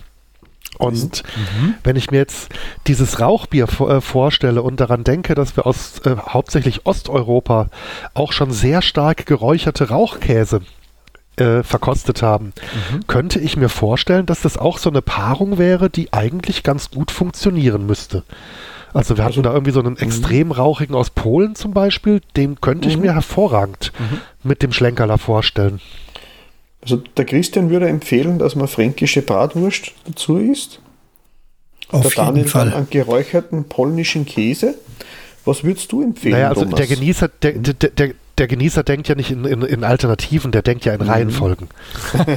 [0.78, 1.24] Und
[1.84, 2.50] wenn ich mir jetzt
[2.88, 7.68] dieses Rauchbier äh, vorstelle und daran denke, dass wir aus äh, hauptsächlich Osteuropa
[8.14, 10.62] auch schon sehr stark geräucherte Rauchkäse
[11.36, 12.54] äh, verkostet haben,
[13.08, 17.12] könnte ich mir vorstellen, dass das auch so eine Paarung wäre, die eigentlich ganz gut
[17.12, 18.24] funktionieren müsste.
[18.94, 22.90] Also wir hatten da irgendwie so einen extrem rauchigen aus Polen zum Beispiel, den könnte
[22.90, 23.04] ich Mhm.
[23.04, 23.92] mir hervorragend
[24.44, 25.80] mit dem Schlenkerler vorstellen.
[26.82, 30.80] Also der Christian würde empfehlen, dass man fränkische Bratwurst dazu isst.
[31.90, 32.78] Auf der Daniel jeden dann Fall.
[32.78, 34.76] einen geräucherten polnischen Käse.
[35.46, 36.78] Was würdest du empfehlen, Naja, also Thomas?
[36.78, 40.62] der Genießer, der, der, der, der Genießer denkt ja nicht in, in, in Alternativen, der
[40.62, 41.68] denkt ja in Reihenfolgen.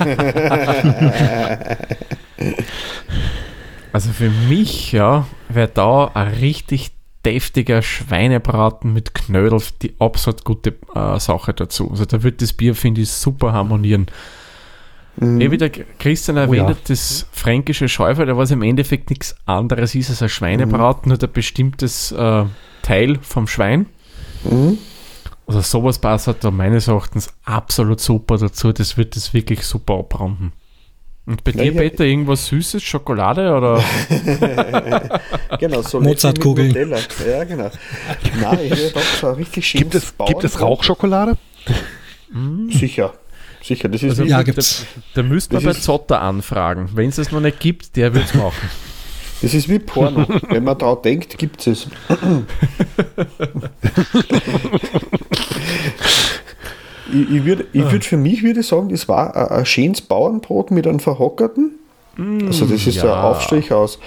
[3.92, 5.24] Also für mich, ja,
[5.54, 6.92] wäre da ein richtig
[7.24, 11.90] deftiger Schweinebraten mit Knödel die absolut gute äh, Sache dazu.
[11.90, 14.06] Also da wird das Bier, finde ich, super harmonieren.
[15.16, 15.50] Mhm.
[15.50, 16.68] Wie der Christian erwähnt ja.
[16.70, 21.32] hat, das fränkische Schäufer, was im Endeffekt nichts anderes ist als ein Schweinebraten, nur ein
[21.32, 22.44] bestimmtes äh,
[22.82, 23.86] Teil vom Schwein.
[24.44, 24.78] Mhm.
[25.46, 28.72] Also sowas passt halt da meines Erachtens absolut super dazu.
[28.72, 30.52] Das wird das wirklich super abrunden.
[31.26, 33.82] Und bei dir, Peter, irgendwas Süßes, Schokolade oder?
[35.58, 36.74] Genau, so Mozartkugeln.
[37.26, 37.70] Ja, genau.
[38.40, 40.60] Nein, ich hätte doch so richtig schönes Gibt es, gibt es.
[40.60, 41.38] Rauchschokolade?
[42.70, 43.14] Sicher.
[43.62, 44.84] Sicher, das ist Also Ja, da, gibt's.
[45.14, 46.90] da müsste man bei Zotter anfragen.
[46.92, 48.68] Wenn es das noch nicht gibt, der wird es machen.
[49.40, 50.26] Das ist wie Porno.
[50.50, 51.86] Wenn man daran denkt, gibt es.
[57.12, 60.70] ich ich würde ich würd für mich würde sagen, das war ein, ein schönes Bauernbrot
[60.70, 61.72] mit einem verhockerten.
[62.46, 63.30] Also das ist so ein ja.
[63.30, 63.98] Aufstrich aus,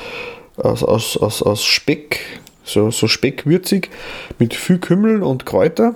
[0.56, 2.20] aus, aus, aus, aus Speck,
[2.64, 3.90] so, so speckwürzig,
[4.40, 5.96] mit viel Kümmel und Kräuter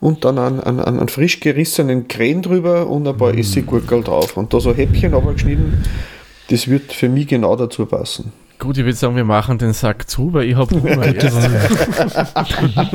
[0.00, 4.36] und dann einen, einen, einen frisch gerissenen Krähen drüber und ein paar Essiggurkel drauf.
[4.36, 5.84] Und da so Häppchen geschnitten.
[6.48, 8.32] Das wird für mich genau dazu passen.
[8.62, 11.34] Gut, ich würde sagen, wir machen den Sack zu, weil ich habe Hunger Gute jetzt.
[11.34, 12.92] Wahl.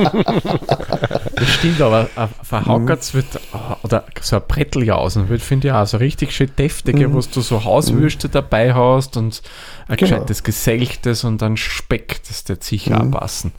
[1.36, 5.86] Das stimmt, aber ein verhaukert's wird, ah, oder so ein Bretteljausen wird, finde ich auch
[5.86, 9.42] so richtig schön deftige, wo du so Hauswürste dabei hast und
[9.90, 10.10] ein Genau.
[10.12, 13.14] gescheites Geselchtes und dann Speck, das wird sicher Mhm.
[13.14, 13.52] auch passen.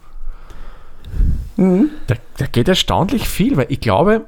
[1.57, 4.25] Da, da geht erstaunlich viel, weil ich glaube,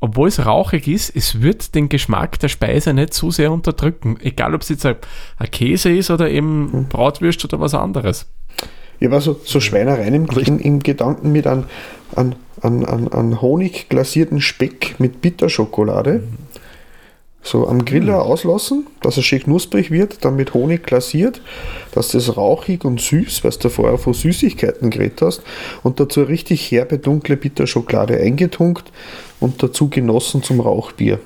[0.00, 4.18] obwohl es rauchig ist, es wird den Geschmack der Speise nicht zu sehr unterdrücken.
[4.20, 4.96] Egal, ob es jetzt ein,
[5.38, 8.26] ein Käse ist oder eben Bratwürst oder was anderes.
[9.00, 11.64] Ich war so, so Schweinereien im, in, im Gedanken mit einem
[12.14, 16.22] an, an, an, an Honig glasierten Speck mit Bitterschokolade.
[17.42, 21.40] So am Griller auslassen, dass es schön knusprig wird, dann mit Honig glasiert,
[21.92, 25.42] dass das rauchig und süß, weil du vorher von Süßigkeiten geredet hast,
[25.84, 28.90] und dazu richtig herbe, dunkle Bitterschokolade eingetunkt
[29.40, 31.20] und dazu genossen zum Rauchbier.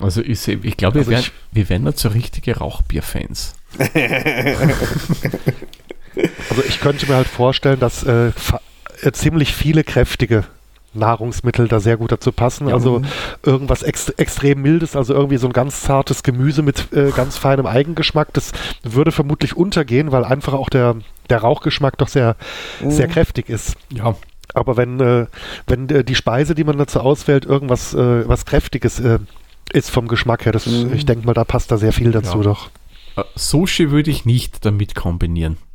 [0.00, 3.54] Also ich, ich glaube, wir, Also werden, wir werden nicht so richtige Rauchbier-Fans.
[6.48, 8.32] Also ich könnte mir halt vorstellen, dass äh,
[9.02, 10.44] äh, ziemlich viele kräftige
[10.94, 12.72] Nahrungsmittel da sehr gut dazu passen.
[12.72, 13.02] Also
[13.42, 17.66] irgendwas ex extrem mildes, also irgendwie so ein ganz zartes Gemüse mit äh, ganz feinem
[17.66, 18.52] Eigengeschmack, das
[18.82, 20.96] würde vermutlich untergehen, weil einfach auch der,
[21.28, 22.36] der Rauchgeschmack doch sehr,
[22.88, 23.76] sehr kräftig ist.
[23.92, 24.14] Ja,
[24.56, 25.26] Aber wenn, äh,
[25.66, 29.18] wenn äh, die Speise, die man dazu auswählt, irgendwas äh, was Kräftiges äh,
[29.72, 30.94] ist vom Geschmack her, das, Mhm.
[30.94, 32.44] ich denke mal, da passt da sehr viel dazu Ja.
[32.44, 32.70] doch.
[33.16, 35.58] Äh, Sushi würde ich nicht damit kombinieren.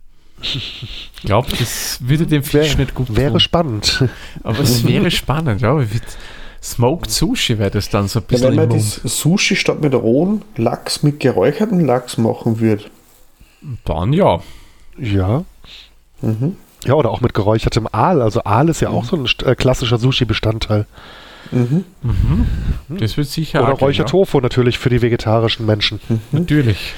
[0.43, 3.39] Ich glaube, das würde dem Fisch nicht gut wäre tun.
[3.39, 4.03] spannend.
[4.43, 5.79] Aber es wäre spannend, ja.
[6.63, 9.13] Smoked Sushi wäre das dann so ein Ja, bisschen wenn man im das Mund.
[9.13, 12.85] Sushi statt mit rohen Lachs mit geräucherten Lachs machen würde.
[13.85, 14.41] Dann ja.
[14.97, 15.43] Ja.
[16.23, 16.55] Mhm.
[16.85, 18.21] Ja, oder auch mit geräuchertem Aal.
[18.21, 20.85] Also Aal ist ja auch so ein äh, klassischer Sushi-Bestandteil.
[21.51, 21.83] Mhm.
[22.89, 25.99] Das wird sicher Oder Räuchertofu natürlich für die vegetarischen Menschen.
[26.09, 26.17] ja.
[26.31, 26.93] Natürlich.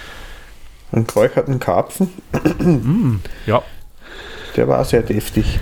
[0.92, 2.10] Einen geräucherten Karpfen,
[2.60, 3.16] Mm,
[3.48, 3.64] ja,
[4.56, 5.60] der war sehr deftig.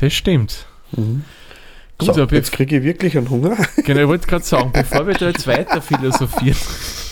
[0.00, 0.64] das stimmt.
[0.96, 3.58] Gut, So, aber jetzt kriege ich wirklich einen Hunger.
[3.84, 6.56] Genau, ich wollte gerade sagen, bevor wir da jetzt weiter philosophieren,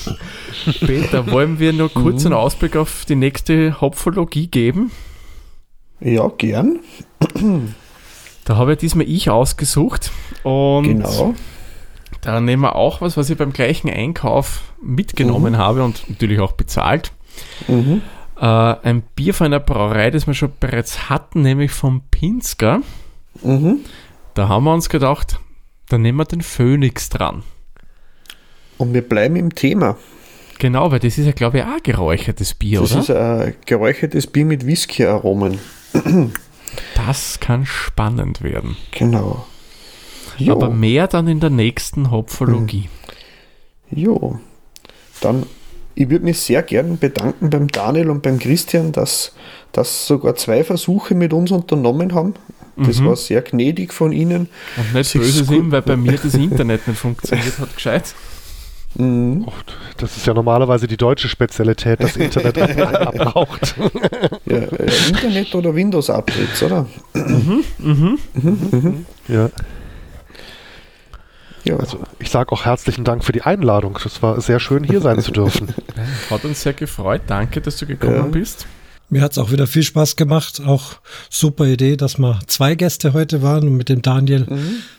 [0.81, 4.91] Peter, wollen wir noch kurz einen Ausblick auf die nächste Hopfologie geben?
[6.01, 6.81] Ja, gern.
[8.45, 10.11] Da habe ja diesmal ich ausgesucht
[10.43, 11.35] und Genau.
[12.23, 16.53] da nehmen wir auch was, was ich beim gleichen Einkauf mitgenommen habe und natürlich auch
[16.53, 17.13] bezahlt.
[17.67, 18.03] Mhm.
[18.41, 22.81] Äh, ein Bier von einer Brauerei, das wir schon bereits hatten, nämlich vom Pinsker.
[23.43, 23.81] Mhm.
[24.35, 25.41] Da haben wir uns gedacht,
[25.89, 27.43] da nehmen wir den Phoenix dran.
[28.79, 29.97] Und wir bleiben im Thema.
[30.61, 33.01] Genau, weil das ist ja, glaube ich, auch geräuchertes Bier, Das oder?
[33.01, 35.59] ist ein geräuchertes Bier mit Whisky-Aromen.
[36.97, 38.77] Das kann spannend werden.
[38.93, 39.47] Genau.
[40.37, 42.89] Jo, Aber mehr dann in der nächsten Hopfologie.
[43.91, 44.39] jo.
[45.21, 45.47] Dann,
[45.97, 49.35] ich würde mich sehr gern bedanken beim Daniel und beim Christian, dass,
[49.73, 52.35] dass sogar zwei Versuche mit uns unternommen haben.
[52.77, 53.07] Das Mhm.
[53.07, 54.49] war sehr gnädig von ihnen.
[54.77, 58.15] Und nicht Sich böse sind, weil bei mir das Internet nicht funktioniert hat, gescheit.
[58.99, 59.45] Mhm.
[59.47, 59.55] Och,
[59.99, 63.75] das ist ja normalerweise die deutsche Spezialität, das Internet abbraucht.
[64.45, 66.87] Ja, äh, Internet oder Windows-Updates, oder?
[69.29, 69.51] ja.
[71.65, 73.99] Ja, Also ich sage auch herzlichen Dank für die Einladung.
[74.03, 75.75] Das war sehr schön, hier sein zu dürfen.
[76.31, 77.23] Hat uns sehr gefreut.
[77.27, 78.23] Danke, dass du gekommen Ja.
[78.23, 78.67] bist.
[79.11, 80.61] Mir hat's auch wieder viel Spaß gemacht.
[80.65, 80.97] Auch
[81.31, 84.47] super Idee, dass wir zwei Gäste heute waren und mit dem Daniel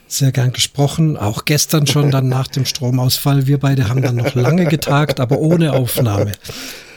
[0.08, 1.16] sehr gern gesprochen.
[1.16, 3.46] Auch gestern schon dann nach dem Stromausfall.
[3.46, 6.32] Wir beide haben dann noch lange getagt, aber ohne Aufnahme.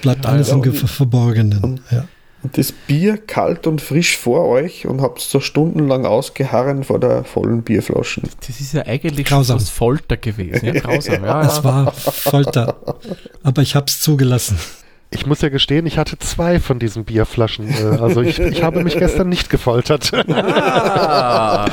[0.01, 1.81] Bleibt alles im Ge- Verborgenen.
[1.91, 2.05] Ja.
[2.43, 7.25] und das Bier kalt und frisch vor euch und habt so stundenlang ausgeharren vor der
[7.25, 8.23] vollen Bierflaschen.
[8.47, 9.59] Das ist ja eigentlich Grausam.
[9.59, 10.65] schon Folter gewesen.
[10.65, 11.23] Ja, grausam.
[11.25, 11.65] Ja, Es ja.
[11.65, 12.97] war Folter.
[13.43, 14.57] Aber ich hab's zugelassen.
[15.15, 17.69] Ich muss ja gestehen, ich hatte zwei von diesen Bierflaschen.
[17.69, 20.11] äh, Also ich, ich habe mich gestern nicht gefoltert.
[20.15, 21.67] Ah,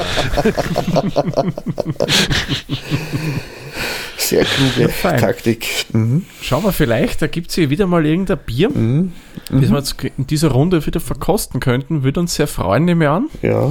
[4.17, 5.17] Sehr kluge fein.
[5.19, 5.67] Taktik.
[5.93, 6.25] Mhm.
[6.41, 9.13] schauen wir vielleicht, da gibt es hier wieder mal irgendein Bier, Mhm.
[9.49, 12.03] das wir jetzt in dieser Runde wieder verkosten könnten.
[12.03, 13.29] Würde uns sehr freuen, nehme ich an.
[13.41, 13.69] Ja,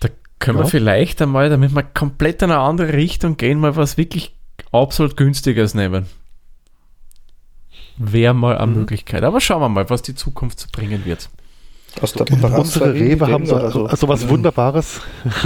[0.00, 0.08] Da
[0.38, 0.70] können wir Ja.
[0.70, 4.34] vielleicht einmal, damit wir komplett in eine andere Richtung gehen, mal was wirklich
[4.72, 6.06] absolut günstiges nehmen.
[7.98, 9.22] Wäre mal eine Möglichkeit.
[9.22, 11.30] Aber schauen wir mal, was die Zukunft so bringen wird.
[12.00, 14.08] aus der Unsere Rewe haben so, oder so.
[14.08, 15.00] was Wunderbares.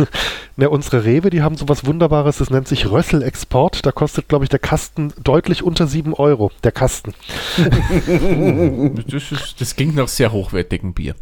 [0.57, 3.87] ne, unsere Rewe, die haben so was Wunderbares, das nennt sich Rössel Export.
[3.87, 6.51] Da kostet, glaube ich, der Kasten deutlich unter 7 Euro.
[6.65, 7.15] Der Kasten.
[9.07, 11.15] Das, ist, das klingt nach sehr hochwertigem Bier.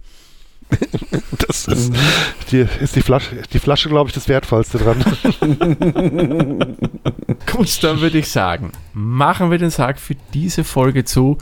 [1.46, 1.92] Das ist,
[2.50, 5.02] die, ist die Flasche, die Flasche, glaube ich, das Wertvollste dran.
[7.46, 11.38] Gut, dann würde ich sagen, machen wir den Sarg für diese Folge zu.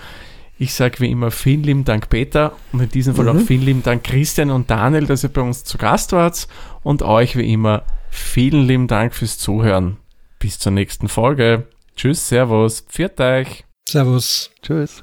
[0.58, 3.82] Ich sage wie immer vielen lieben Dank, Peter, und in diesem Fall auch vielen lieben
[3.82, 6.46] Dank, Christian und Daniel, dass ihr bei uns zu Gast wart.
[6.82, 9.96] Und euch wie immer vielen lieben Dank fürs Zuhören.
[10.38, 11.68] Bis zur nächsten Folge.
[11.96, 13.64] Tschüss, Servus, pfiat euch.
[13.88, 14.50] Servus.
[14.62, 15.02] Tschüss.